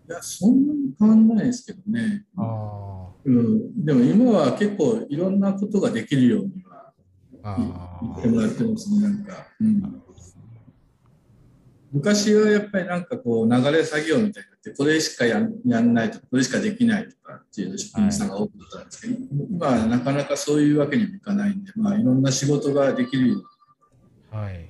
[0.10, 2.25] いや、そんなに変わんないですけどね。
[2.38, 6.93] あうん、でも今は結構いろんなことができるようには
[7.43, 9.45] あ言ってもらってますね、なんか。
[9.60, 10.02] うん、
[11.91, 19.17] 昔はやっぱりなんかこう流れ作業みたいになって、これしかやんやんないとか、これしかできないとかっていう職人さんが多かったんですけど、
[19.52, 23.43] 今はなかなかそういうわけにもいかないんで、まあいろんな仕事ができるように
[24.32, 24.70] はい。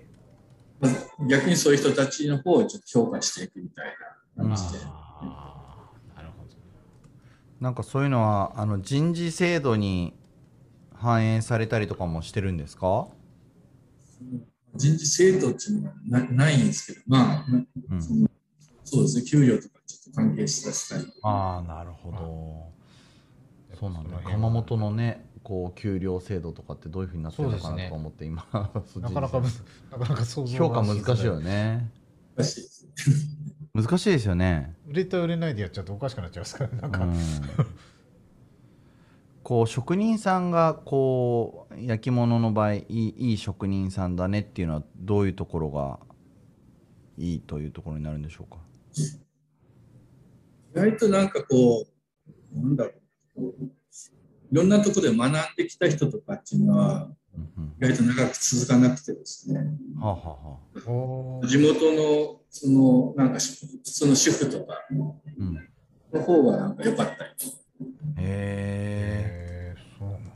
[0.79, 3.85] まあ逆にそういう人たちの方をちょっと評価していくみたい
[4.37, 4.85] な感じで。
[4.85, 6.55] なるほど。
[7.59, 10.13] なんかそういうのはあの人事制度に
[10.93, 13.07] 反映されたりとかもしてるんですか、
[14.75, 18.27] 人事制度っていうのはなないんですけど、まあ、うん、
[18.83, 21.11] そうですね、給料とかちょっと関係してたり。
[21.23, 22.69] ああなるほど。
[23.79, 24.39] そうなんだその辺は。
[24.39, 28.47] 窯元のねこう給料制度とかってどういうふうになってるのかなとか思って今
[28.85, 29.47] そっち なかなかむ
[29.89, 31.89] なかなか想像評価難しいよね
[32.37, 32.43] ね。
[33.73, 37.15] 難しいですよね、売れた売れないでやっちゃうとおかしくなっちゃいますからなんか、うん、
[39.41, 45.99] こう職人さんがこう焼き物の場合いいいい職人さんだねっていうのはどういうところが
[47.17, 48.57] いいというところになるんでしょうか？
[50.75, 51.87] 意外となんかこ
[52.53, 52.91] う、なんだろ
[53.37, 53.53] う
[54.51, 57.09] いろんなところで学んできた人とかっていうのは、
[57.79, 59.59] 意外と長く続かなくてですね、
[59.99, 64.93] はあ、は地元の、その、なんかし普通の主婦とかう
[65.43, 65.69] ん、
[66.11, 67.29] の方がなんか良かったり。
[68.17, 69.99] へえへー。
[69.99, 70.31] そうなんだ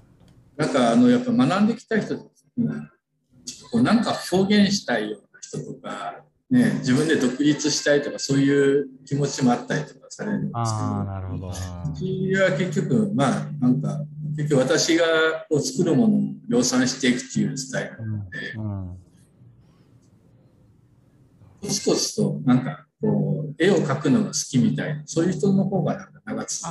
[0.57, 2.15] なんかあの、やっぱ学んできた人、
[3.81, 6.23] なんか表現したいような人とか、
[6.53, 11.51] ね、自分で独立したいとか、そういう気持ちもあったりとかされるんですけど、なるほどう
[11.97, 14.05] ちは結局、まあ、なんか、
[14.37, 15.05] 結局私が
[15.49, 18.97] こう作るものを量産していくっていうスタイルなので、うん
[21.61, 26.65] コツコツとなんかこう、絵を描くのが好きみたいな、そういう人の方がなんか長続きす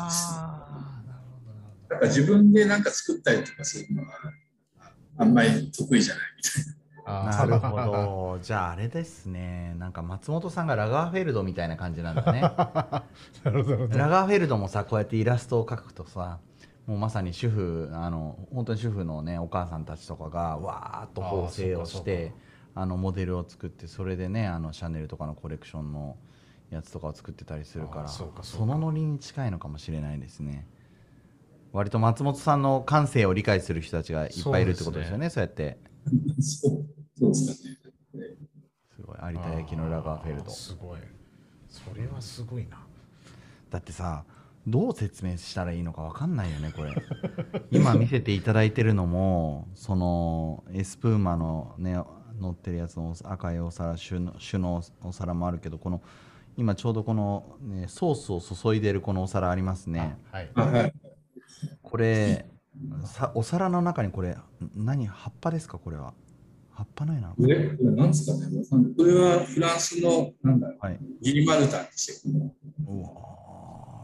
[1.90, 1.98] る。
[1.98, 4.08] か自分でなんか作ったりとかするのは、
[5.18, 6.81] あんまり得意じゃないみたいな。
[7.20, 8.38] あなるーほど。
[8.42, 9.74] じゃああれですね。
[9.78, 12.40] なんか松本さんがラガーフェルドみたいな感じなんだね。
[13.44, 16.38] なるほどラガーフェルドもさ、こうやってイラストを描くとさ、
[16.86, 22.32] もうまさに主婦、あの、本当に主婦のね、お母さんたちとかが、わーっと縫製をして、
[22.74, 26.16] あの、モデルを作って、それでね、あの、シャネルとかのコレクションの
[26.70, 30.66] やつとかを作ってたりするから、あそうかそうかそのノリに近いのかもしれないですね。
[31.72, 35.78] 割と松本さんの感性を理解する人たちがいっぱいいるってことですよね、そうやって。
[37.18, 37.68] そうですか
[38.18, 38.24] ね。
[38.94, 40.50] すごい、有田焼のラガーフェルドあー。
[40.50, 40.98] すごい。
[41.68, 42.84] それはすごいな。
[43.70, 44.24] だってさ
[44.66, 46.92] どう説明したらいいのかわかんないよねこれ。
[47.70, 51.98] 今見せていただいてるのもそのエスプーマのね
[52.38, 56.02] 乗ってるやつの赤いお皿酒の酒のお皿もあるけどこの
[56.56, 60.18] 今ちょうどこの、ね、ソースを注いでるこのお皿ありますね。
[60.30, 60.50] はい。
[61.82, 62.46] これ
[63.04, 64.42] さお皿の中にこれん
[64.76, 66.12] 何葉っぱですかこれは？
[66.74, 67.28] 葉っぱないな。
[67.28, 68.64] これ、これなんですかね。
[68.96, 70.98] これはフランスの、なんだろう、はい。
[71.20, 72.32] ギリマルタンですよ。
[72.88, 73.08] うわ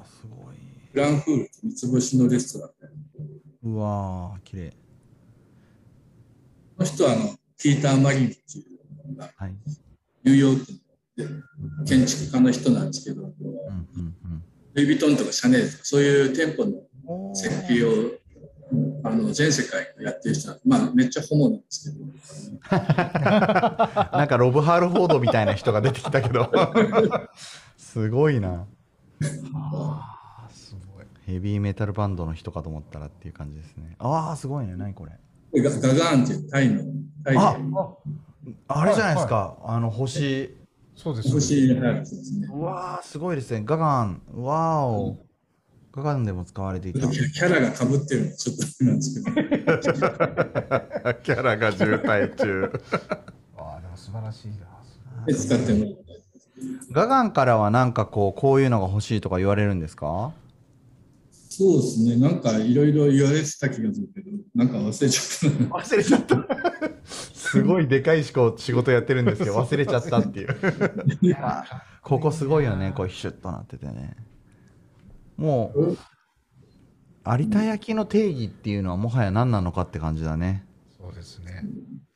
[0.04, 0.56] ーすごい。
[0.92, 2.70] フランクールって三つ星のレストラン。
[2.70, 3.70] で。
[3.70, 4.70] うわー綺麗。
[4.70, 4.76] こ
[6.78, 8.64] の人はあの、ピーター・マリンってい
[9.06, 9.54] うのが、はい。
[10.24, 10.72] ニューヨーク
[11.16, 11.26] で
[11.86, 14.14] 建築家の人なんですけど、うんうん
[14.74, 16.82] ルイ・ヴィトンとかシャネルとか、そういう店舗の
[17.28, 18.12] うん設計を
[19.02, 22.04] あの全世界がやってる人なんでまあ、めっちゃホモなんですけど、
[24.18, 26.50] なんかロブ・ハールフォードみたいな人が出てきたけど。
[27.76, 28.66] すごいな。
[29.20, 29.42] す
[30.94, 31.06] ごい。
[31.26, 33.96] ヘビーメタルバンドの人かと思ったらっていう感じですね。
[33.98, 34.76] ああすごいね。
[34.76, 35.12] 何これ。
[35.62, 36.82] ガガガーンってタイの、
[37.24, 37.38] タイで。
[37.38, 37.56] あ
[38.68, 40.54] ああれじゃないですか、あの星。
[40.94, 41.30] そうです。
[41.30, 42.48] 星ですね。
[42.52, 43.62] うわーすごいですね。
[43.64, 44.22] ガガン。
[44.34, 45.27] わーお
[45.98, 47.00] ガガンでも使われていた。
[47.10, 49.36] キャラがかぶってるのちょっとなんですけど、
[51.22, 52.72] キャラが渋滞中。
[53.58, 54.56] ああ、でも素晴らしいな。
[55.26, 55.96] で使っても
[56.92, 60.32] ガガンからはなんかこう、こういうのが欲しいとか言われるんですか？
[61.50, 65.82] そうですね、なんかいろいろ言われてた気がするけど、なんか忘れちゃったな。
[65.82, 66.46] 忘れちゃった。
[67.04, 70.56] すごいでかい仕事仕事やってるんですけど、忘れちゃったっていう。
[72.02, 74.14] ここすごいよね、こう、シュッとなっててね。
[75.38, 75.96] もう、
[77.24, 80.66] 有田焼の定義っていうのはもはや何なのかって感じだね。
[81.00, 81.62] そうですね。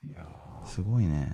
[0.07, 0.27] いや
[0.67, 1.33] すごいね。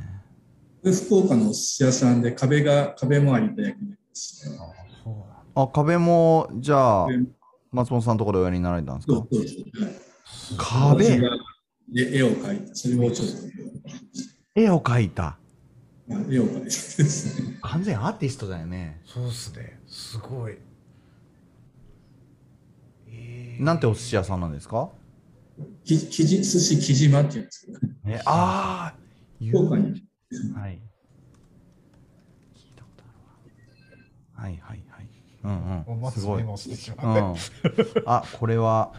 [0.85, 4.59] で福岡のお寿司屋さんで壁が、壁も有田焼ですね。
[4.59, 7.19] ーあ壁も、じゃあで、
[7.73, 9.15] 松本さんのところでおやりになられたんですか？
[9.15, 9.55] そうそうそ
[10.55, 11.21] うはい壁？
[11.91, 12.75] で絵を描いた。
[12.75, 13.29] それをちょっ
[14.55, 15.39] 絵を描いた？
[16.09, 17.59] 絵を描いたですね。
[17.63, 19.01] 完全アーティストだよね。
[19.07, 19.81] そうっすね。
[19.87, 20.59] すごい。
[23.59, 24.91] えーなんてお寿司屋さんなんですか？
[25.85, 28.99] ききじ寿司木島っていうんですけど、え、ああ、
[29.45, 29.85] 福岡に。
[30.55, 30.81] はい。
[32.55, 34.45] 聞いたことあるわ。
[34.45, 35.09] はいはいはい。
[35.45, 36.11] うんうん。
[36.13, 36.43] すすごい。
[36.43, 37.35] うん。
[38.07, 38.93] あ、これは、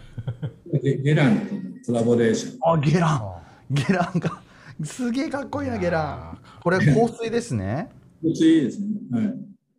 [0.83, 1.47] ゲゲラン
[1.85, 2.59] コラボレーション。
[2.73, 3.15] あ、ゲラン。
[3.15, 3.41] あ
[3.71, 4.41] ゲランが、
[4.83, 6.03] すげえかっこいいな、ゲラン。
[6.03, 7.89] あこれ香水ですね？
[8.21, 8.87] こっちいいですね。
[9.11, 9.33] は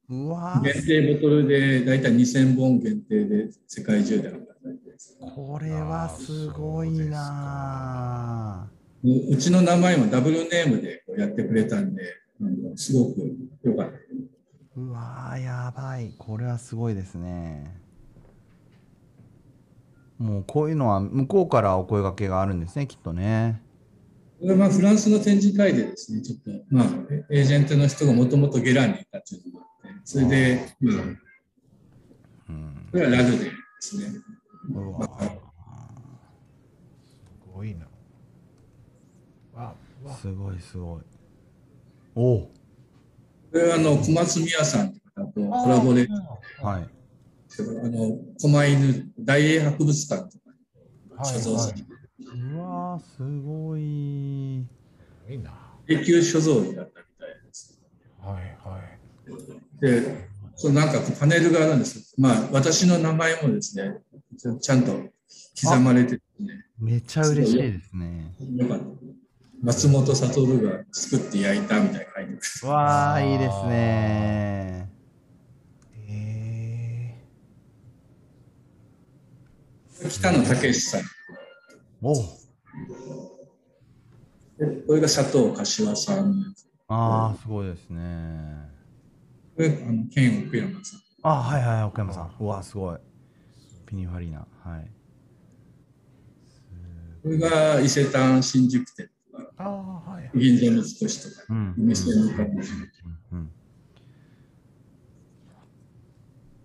[0.08, 0.72] うわい。
[0.72, 4.49] 限定ボトルでだいたい2000本限定で世界中で販売。
[5.34, 8.70] これはすごいな。
[9.02, 12.02] ううちの名前もダブルネームでやってくれたんで、
[12.40, 13.16] うんすごく
[13.62, 13.98] 良かった。
[14.76, 16.14] うわーやばい。
[16.18, 17.76] これはすごいですね。
[20.18, 23.62] もうこういうのは向こうからお声掛けがあるんですねきっとね。
[24.38, 26.86] これはまあフランスの展示会でですね、ちょっと、まあ、
[27.30, 30.96] エージェントの人がもともとゲランにいたっていうのがあって、それで、まあ、
[32.50, 32.88] うん。
[32.90, 34.20] これはラルデですね。
[34.74, 35.30] うわす
[37.52, 37.86] ごいな。
[39.56, 41.00] あ、うわすごいすごい。
[42.14, 42.50] おおこ
[43.52, 46.66] れはあの小松宮さんって方とコラボレーション。
[46.66, 46.88] はい。
[47.58, 51.84] あの、狛犬大英博物館とかはい所蔵されて、
[52.52, 54.60] うわーすごい。
[54.60, 55.52] いいな。
[55.88, 57.80] 永久所蔵になったみたいです。
[58.20, 59.80] はいはい。
[59.80, 63.98] で、そのなんかこうパネルがあるんですけど、まあ私の名前もですね、
[64.38, 64.92] ちゃちゃんと
[65.62, 68.84] 刻まれててね、めちゃ嬉しいですねよかった。
[69.62, 72.66] 松本悟が作って焼いたみたいな書いてます。
[72.66, 74.88] わあいいですね
[76.08, 77.14] え
[80.08, 81.02] 北野武さん。
[82.02, 82.38] おこ
[84.94, 86.66] れが佐藤柏さんのやつ。
[86.88, 88.70] ああすごいですね
[89.56, 91.00] これ、あの、ケン奥山さん。
[91.22, 92.98] あはいはい岡山さんうわすごい
[93.90, 94.90] ピニファリーナはい
[97.22, 100.30] これが伊勢丹新宿店とか、ー、ああ、はい。
[100.38, 102.56] 銀座の少しとか、うんお店に行かれて
[103.32, 103.50] うん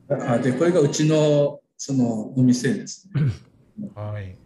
[0.08, 3.24] あで、これがうちのそのお店ですね。
[3.96, 4.38] はい。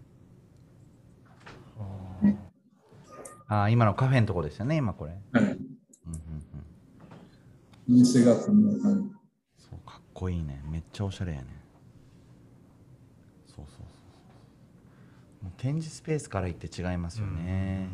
[1.77, 5.43] ああー今のカフェのとこですよね今これ、はい。
[5.43, 5.53] うんうん
[7.89, 9.09] うん、お店がこんな感じ。
[9.69, 11.59] そうかっこいいねめっちゃおしゃれやね
[13.59, 17.89] そうそうそうそうもう展示スペースから行って違いますよね、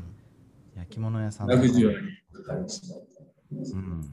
[0.75, 3.75] 焼き物屋さんラグジュアリリー。
[3.75, 4.11] うん。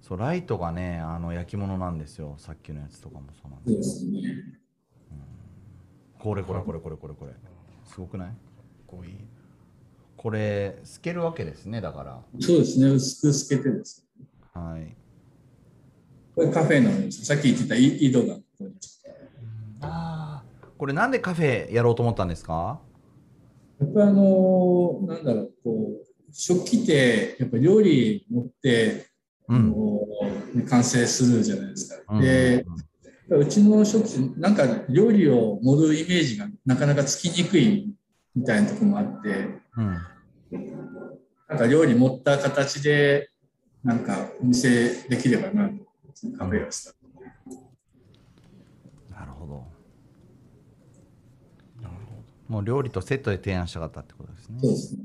[0.00, 2.34] そうライトがねあの焼き物なんですよ。
[2.38, 4.20] さっきのやつとかもそうなんでですね。
[6.18, 7.32] これこれこれこれこれこれ。
[7.84, 8.28] すごくない？
[8.28, 8.36] かっ
[8.86, 9.08] こい。
[9.08, 9.12] い。
[10.16, 12.22] これ透けるわけですねだから。
[12.40, 12.90] そうですね。
[12.90, 14.06] 薄く透けてです。
[14.52, 14.94] はい。
[16.34, 18.34] これカフェのさっき言ってた井井戸が。
[18.34, 18.74] ここに
[19.80, 20.29] ああ
[20.80, 22.80] これなんでカフェやろうと思ったんですか？
[23.78, 29.06] やっぱりあのなんだろうこう食器ってやっぱ料理持って、
[29.46, 29.74] あうん
[30.70, 32.14] 完成するじゃないですか。
[32.14, 32.22] うん。
[32.22, 32.64] で
[33.28, 37.94] うちの食器なんか料理を盛るイメージがなかなかつきにくい
[38.34, 39.28] みたいなところもあって
[39.76, 39.98] うん。
[41.46, 43.28] なんか料理持った形で
[43.84, 45.74] なんかお店できればなと
[46.38, 46.94] カフェをした。
[49.14, 49.79] なるほど
[52.50, 55.02] もう料理とセットで提案したかったってことですねそうですね。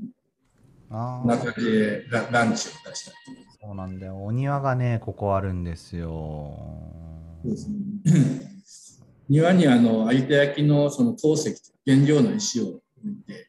[0.90, 3.12] ああこんな感じでラランチを出した
[3.60, 6.10] そうなんだよお庭がねここあるんですよ
[7.44, 7.76] そうですね。
[9.28, 11.54] 庭にあの有田焼のその陶石
[11.86, 13.48] 原料の石を置いて、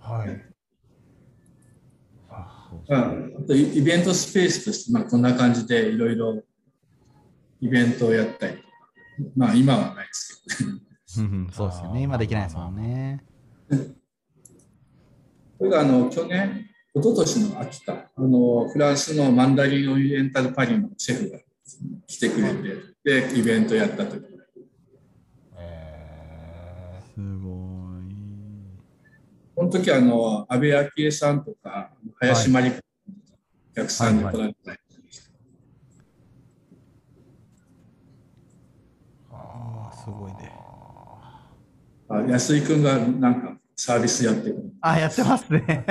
[0.00, 0.44] はい。
[2.30, 2.70] あ
[3.46, 6.42] とイイベントスペースとして、まあ、こんな感じでいろいろ
[7.60, 8.68] イベントをやったりとか、
[9.36, 10.80] まあ今はないですけどね。
[11.20, 12.02] うんそうですよね。
[12.02, 13.24] 今できないですもんね。
[15.58, 21.38] これがあの去年、一昨年の秋か、あのフランスのマンダリンオリエンタルパリのシェフが
[22.06, 24.24] 来てくれて、で、イベントやった時
[25.56, 27.48] えすご
[28.00, 28.14] い。
[29.56, 31.90] この時あの、安倍昭恵さんとか、
[32.20, 32.80] 林真理子お
[33.74, 34.78] 客さんで来られたり、
[39.30, 40.53] ああ、すごいね。
[42.14, 44.72] あ安井君がなんかサービスやってる。
[44.80, 45.84] あ、やってますね。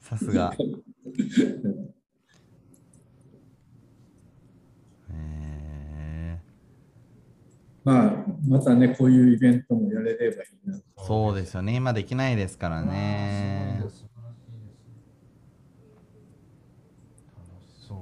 [0.00, 0.52] さすが。
[5.12, 6.40] へ
[7.84, 8.12] まあ、
[8.48, 10.76] またね、こういうイベントもやれればいいな。
[10.76, 11.76] ーそうですよね。
[11.76, 13.76] 今できないですからね。
[13.82, 14.06] 素晴らしいです
[17.36, 17.94] 楽しそ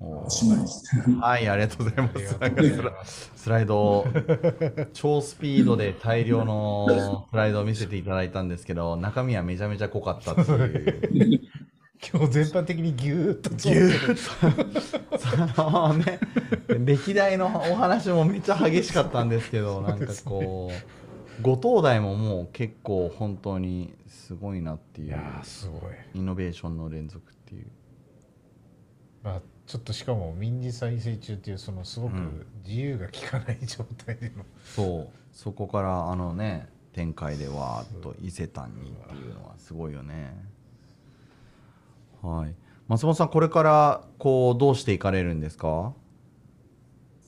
[0.00, 0.17] う。
[0.28, 0.84] おおしまいです。
[1.20, 2.38] はい、ありがとうございます。
[2.38, 2.62] なんか
[3.34, 4.06] スライドを
[4.92, 11.40] 超スピードで大量のスライドを見せていただいたんですけど、中身はめちゃめちゃ濃かったっていう。
[12.12, 16.20] 今日全般的にギューッとぎゅーっと、そのね、
[16.68, 20.70] 歴代のお話もめっちゃ激しかったんですけど、なんかこ
[21.40, 25.92] う、後藤代ももう結構本当にすごいなっていう、いやーすごい。
[26.14, 27.66] イノベーションの連続っていう。
[29.24, 40.34] まあちょっとしかも民事再生中っていうそのすごくうん自由が利かない状態での、そう、そこからあのね、展開でわーっと伊勢丹にっていうのはすごいよね。
[42.22, 42.54] はい。
[42.88, 45.92] 松本さん、これからこうどうしていかれるんですか？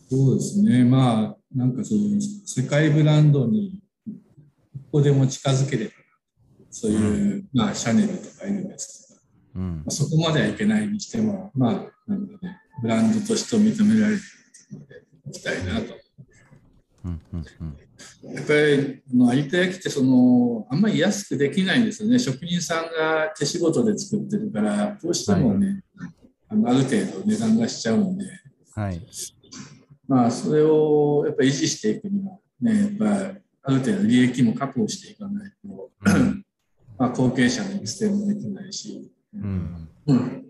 [0.09, 0.83] そうですね。
[0.83, 5.93] まあ、なんかそういう世界ブランドに一歩でも近づければ、
[6.71, 9.21] そういう、まあ、シャネルとかエルメスとか、
[9.57, 9.85] うん。
[9.89, 11.85] そこまではいけないにしても、まあ、
[12.83, 14.21] ブランドとして認められる
[14.73, 15.95] ので、いきたいなと。
[17.05, 17.77] うんうんうん
[18.23, 25.83] やっぱりあの有田焼ってそのあんまり安くできないんですよね職人さんが手仕事で作ってるからどうしてもね、
[26.49, 28.25] あのある程度値段がしちゃうんで
[28.75, 29.01] はい。
[30.07, 32.91] まあそれをやっぱり維持していくにはねやっ
[33.33, 36.45] ぱある程度利益も確保していかないと、うん
[36.99, 39.89] まあ後継者の育成もできないし、うん。
[40.07, 40.50] うん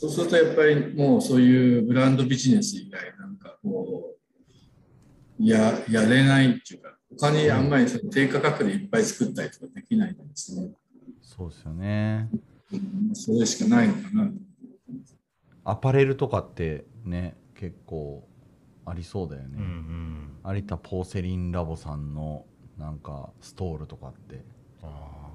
[0.00, 4.14] そうするとやっぱりもうそういうブランドビジネス以外なんかこ
[5.40, 10.70] うややれないっていうか他にあんまりその低価格でいっぱい作ったりとかできないんですね。
[11.20, 12.28] そうですよね。
[12.72, 14.30] うんそれしかないのかな。
[15.64, 18.26] アパレルとかってね、結構
[18.84, 20.52] ありそうだようんうね。
[20.52, 22.44] ん、有田ポーセリンラボさんの
[22.78, 24.44] なんかストールとかって、
[24.82, 25.28] あ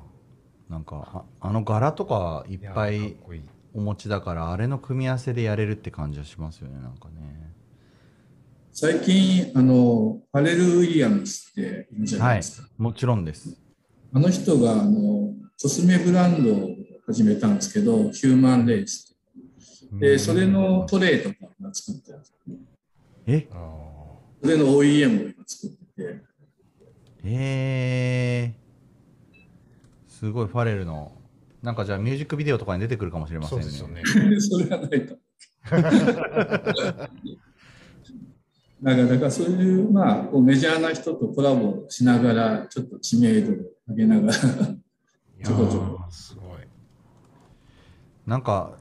[0.69, 3.15] なんかああの柄とかいっーぱい
[3.73, 7.53] お持ちだから、あれの組み合わせでやれるって感じはしますよね、なんかね。
[8.75, 12.67] 最近あのファレル・ウィリアムスっているじゃないですか。
[12.77, 13.55] もちろんです。
[14.11, 16.69] あの人があのコスメブランドを
[17.05, 19.15] 始めたんですけどヒューマンレース
[19.91, 22.55] でそれのトレイとかが作ってるんですよ
[23.27, 23.47] え？
[23.51, 26.21] あそれの OEM を今作ってて。
[27.25, 31.11] えー、すごいファレルの
[31.63, 34.01] なんかじゃあミュージックビデオとかに出てくるかもしれーませんそうね。
[34.01, 34.05] で
[34.39, 34.67] すよね。
[34.67, 35.17] それはないと。
[38.83, 43.55] だから、だからそういう、まあ、こうメジャーな人とコラボしながら、ちょっと知名度を
[43.87, 44.43] 上げながら、ちょ
[45.55, 46.03] こちょこ。
[46.05, 46.57] ーすごい。
[48.25, 48.77] なんか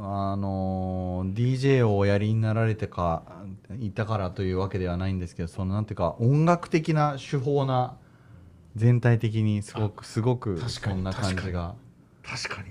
[0.00, 3.22] あのー DJ をおやりになられてか
[3.80, 7.96] いたからというわけではないんですけどそのなんていうか音楽的な手法な
[8.76, 11.74] 全体的にすごくすごくそんな感じが
[12.28, 12.68] 確かに。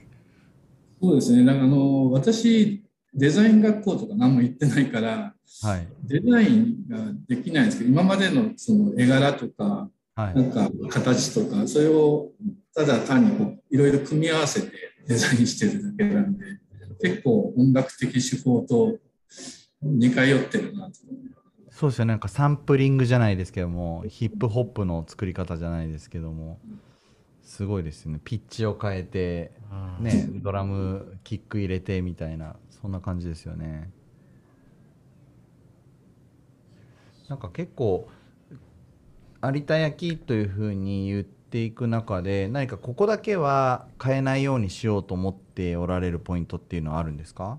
[1.02, 2.84] そうですね、なんかあの私、
[3.14, 5.34] デザイン学校とか何も行ってないから、
[5.64, 5.88] はい。
[6.04, 6.98] デザインが
[7.28, 10.36] できないんですけど、今までのその絵柄とか、はい。
[10.36, 12.32] なんか形とか、それを
[12.76, 14.72] ただ単にこういろいろ組み合わせて
[15.08, 16.46] デザインしてるだけなんで、
[17.02, 18.98] 結構音楽的手法と
[19.82, 20.94] 似通ってるなと。
[21.72, 22.14] そうですよね。
[22.14, 26.60] なんかサンプリングじゃないですけどもヒップホップの作り方じゃないですけども
[27.58, 28.22] すごいですよね。
[28.24, 29.52] ピッチを変えて
[30.00, 30.04] うん。
[30.04, 33.90] ねドラムキック入れてみたいなそんな感じですよね。
[37.28, 38.08] なんか結構
[39.44, 47.58] 有田焼というふうに言っていく中で何かここだけは変えないようにしようと思っておられるポイントっていうのはあるんですか？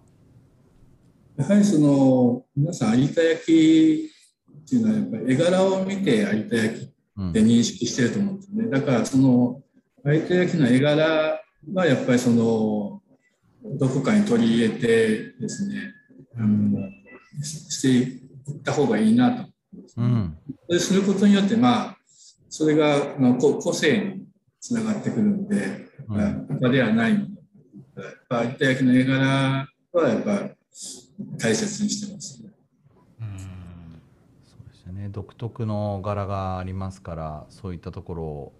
[1.37, 8.69] やはりその皆さん有田焼っていうのはやっぱり絵柄を見て有田焼うんって認識してると思うんですね。
[8.71, 9.61] だからその
[10.15, 11.41] 有田焼の絵柄
[11.75, 13.03] はやっぱりその
[13.63, 15.93] どこかに取り入れてですね、
[16.37, 16.79] あの
[17.43, 19.49] していった方がいいなと。
[19.99, 20.39] うん。
[20.69, 21.97] ですることによって、まあ、
[22.49, 24.25] それがあのこ個性に
[24.61, 25.57] つながってくるんで、
[26.09, 27.25] うん他ではないもの。
[28.03, 28.45] やっぱ
[28.85, 30.51] の絵柄はやっぱ
[31.37, 32.51] 大切にしてます、ね。
[33.21, 33.39] うん
[34.47, 35.09] そうですよね。
[35.11, 38.58] 独特の柄がありますから、そういったところを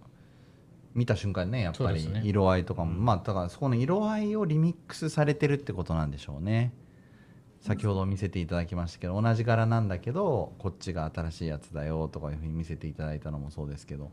[0.93, 6.73] 見た瞬間にね、やっぱり色合いとかも、うんまあだからそこの色合いをリミックスされてるってことなんでしょうね。
[7.61, 14.11] 先ほど見せていただきましたけど、同じ柄なんだけど、こっちが新しいやつだよとかいうふうに見せていただいたのもそうですけど。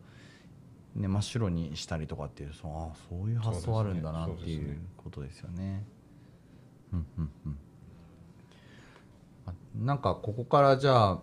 [0.97, 5.85] ね、真っ白にしたりとかっていうそうあそういう発想あるんだなっていうそうですねことですよね。
[6.93, 7.59] うんうんうん
[9.47, 11.21] あなんかここからじゃあ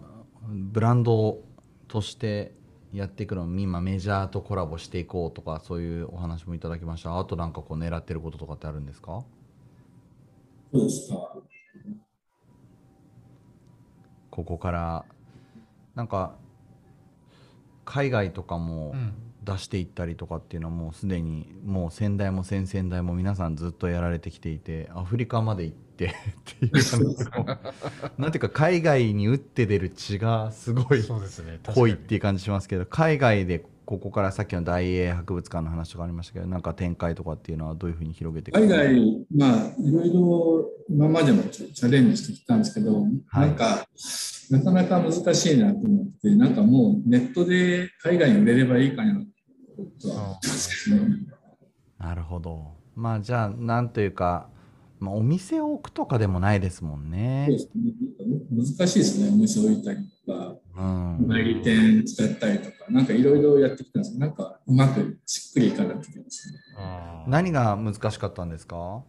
[0.48, 1.40] ブランド
[1.88, 2.54] として
[2.94, 7.20] やっていくのも今メジャーとコラボしていこうとかそういうお話もいただきました。
[7.20, 9.24] あとなんかこう狙ってることとかってあるんですか？
[10.72, 11.34] そうですか。
[14.30, 15.06] ここから
[15.96, 16.36] なんか
[17.86, 19.14] 海外とかもうん。
[19.46, 26.12] 出していったりとかっていうのはもうすでにもう先代も先々代も皆さんずっとやられてきていてアフリカまで行ってっ
[26.60, 27.58] ていう話も
[28.18, 31.60] なんていうか海外に打って出る血がすごいそうですね。
[31.74, 43.48] 濃いっていう感じしますけど海外でここからさっきの大英博物館の話とかありましたけどなんか展開とかっていうのはどういうふうに広げていく海外、まあ、いろいろ今までもチャレンジしてきたんですけど、はい。
[43.48, 43.88] なんか、
[44.50, 49.22] なかなか難しいなと思って、なんかもうネットで海外に売れればいいかな
[50.02, 51.04] とは思ってますけど。
[51.04, 51.18] ね。
[51.98, 52.74] なるほど。
[52.96, 54.50] まあじゃあなんというか、
[55.04, 57.46] まあ、お店を置くとかでもないですもんね。
[57.50, 57.94] そうですね。
[58.52, 60.82] 難しいですね、お店置いたりとか、う
[61.24, 61.28] ん。
[61.28, 64.14] 代理店使ったりとか、なんかいろいろやってきたんです。
[64.14, 66.60] けど、なんかうまくしっくりいかなくてですね。
[67.28, 69.04] 何が難しかったんですか？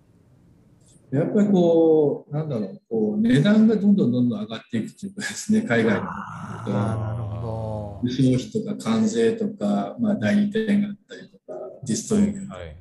[1.13, 6.03] やっぱりこう、なんだろう、こう値段がどんどんどんどん上がっていくというかですね、海外の。
[6.03, 11.55] なるほ輸送費とか関税とか、まあ、代理店があったりとか、
[11.87, 12.77] ディストリビューターはい。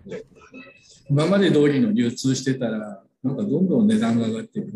[1.09, 4.71] 今まで通りの流通してたら、なんかどんどん値段が上がっていく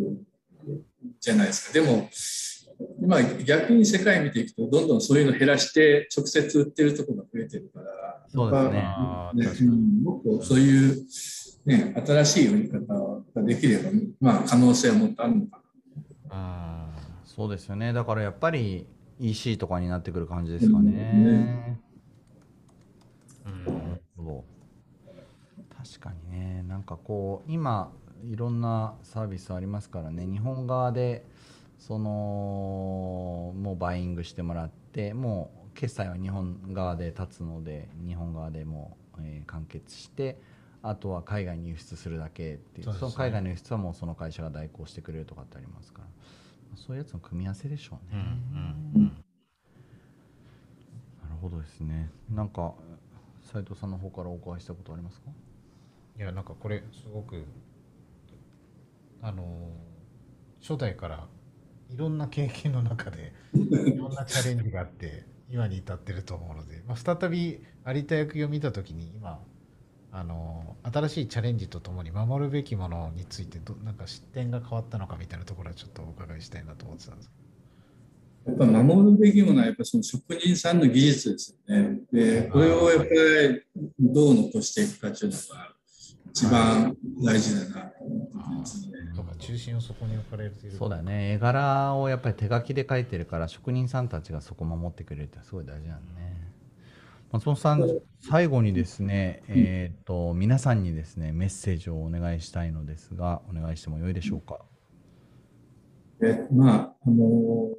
[1.19, 1.73] じゃないですか。
[1.73, 2.09] でも、
[3.01, 8.57] 今逆に世界見ていくと、どんどんそういうの減らして直接売ってるところが増えてるから、そうで
[9.47, 9.71] すね。
[9.71, 11.05] ねもっとそういう、
[11.65, 12.79] ね、新しい売り方
[13.35, 13.89] ができれば、
[14.21, 15.63] まあ、可能性はもっとあるのかな。
[16.29, 16.89] あ
[17.25, 17.91] そうですよね。
[17.91, 18.87] だからやっぱり
[19.19, 23.87] EC とかになってくる感じですかね、ねーうん。
[25.87, 26.63] 確かにね。
[26.67, 27.91] なんかこう今
[28.23, 30.25] いろんなサービスありますからね。
[30.25, 31.25] 日本側で
[31.77, 40.39] そのもうバイングしてもらってもう決済は日本側で立つので日本側でもう、えー完結して
[40.83, 46.07] あとは海外に輸出するだけっていうそその海外の輸出はもうその会社が代行してくれるとかってありますから。
[46.75, 48.21] そういうやつの組み合わせでしょうね、
[48.93, 49.07] うんうんうん。
[49.07, 49.11] な
[51.29, 52.11] るほどですね。
[52.29, 52.73] なんか
[53.41, 55.31] 斉藤さんの方からお伺いしたことありますか？
[56.19, 57.45] いやなんかこれすごく
[59.21, 59.71] あの
[60.61, 61.27] 初代から
[61.89, 69.41] いろんな経験の中で いろんなチャレンジがあって今に至ってると思うので、まあ、再び有田役を見た時に今
[70.11, 77.31] あの新しいチャレンジとともに守るべきものについてどなんか視点が変わったのかみたいなところはちょっとお伺いしたいなと思ってたんです
[78.47, 81.99] やっぱ守るべきものはやっぱその職人さんの技術ですよね。
[82.13, 83.61] で、これをやっぱり
[83.99, 85.73] どう残していくかっていうのが
[86.31, 88.97] 一番大事だなと思ってますね。
[89.11, 90.77] けど、とか中心をそこに置かれている。
[90.77, 91.33] そうだよね。
[91.33, 96.47] 絵柄をやっぱり手書きで描いてるから職人さんたちがそこ守ってくれるってすごい大事なんだね。
[97.31, 97.85] 松本さん
[98.21, 104.59] 最後にですねえっ、と皆さんにですねメッセージをお願いしたいのですがお願いしてもよいでしょうか？
[106.21, 107.77] でまあ、あのこ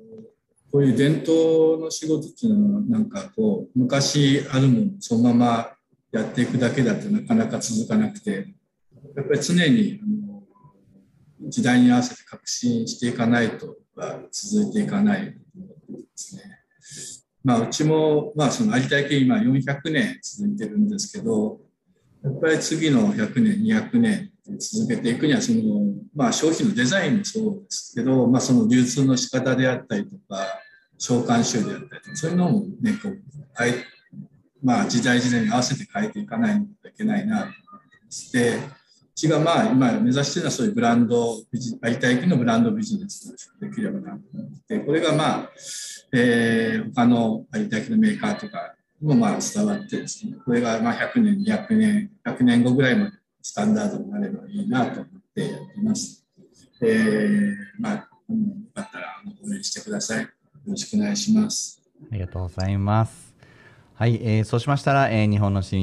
[0.75, 5.71] ういう伝統の仕事っていうのはなんかこう昔あるものをそのまま
[6.13, 8.55] やっていくだけだとなかなか続かなくて
[9.15, 10.43] やっぱり常にあの
[11.49, 15.37] 時代に合わせて革新していかないとは続いていかないで
[16.15, 16.43] すね。
[17.45, 21.61] まあ、うちも、まあ、その有田焼今400年続いてるんですけど
[22.23, 25.61] やっぱり次の100年200年続けていくにはその、
[26.15, 30.45] まあ、商品のデザインもそうですけど、まあ、その流通の仕方であったりとか
[30.99, 33.19] 召喚集であったりとかそういうのもねこう
[33.57, 33.75] 変え、
[34.63, 38.61] まあ、時代時代に合わせて変えていかないといけないなと思ってましてう
[39.15, 45.51] ちがまあ今目指しているのはそういうブランドビジ有田焼のブランドビジネスをできればなと思ってこれがまあ、
[46.13, 56.25] えー他の有田焼のメーカーとかにもまあ伝わってですねこれがまあ100年200年100年後ぐらいまでスタンダードになればいいなと思ってやっています。
[56.83, 58.01] えーまあ、よ
[58.75, 60.23] かったら応援してください。
[60.23, 60.29] よ
[60.67, 61.81] ろしくお願いします。
[62.11, 63.28] ありがとうございます。
[63.99, 65.83] はい、えーそうしましたら、えー日本の老舗、え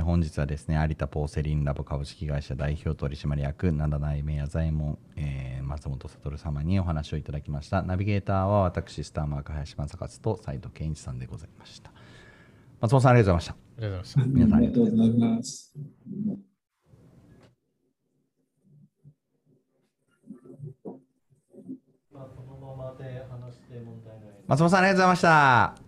[0.00, 7.82] ー本日はですね、有田ポーセリンラボ株式会社代表取締役、七代目矢左衛門、えー松本悟様にお話をいただきました。
[7.82, 11.90] ナビゲーターは私、スターマーク林正勝と斉藤健一さんでございました。
[12.80, 13.56] 松本さん、ありがとうございました。
[13.78, 14.24] ありがとうございました。
[14.26, 15.74] 皆さんありがとうございます。
[24.46, 25.85] 松本さん、ありがとうございました。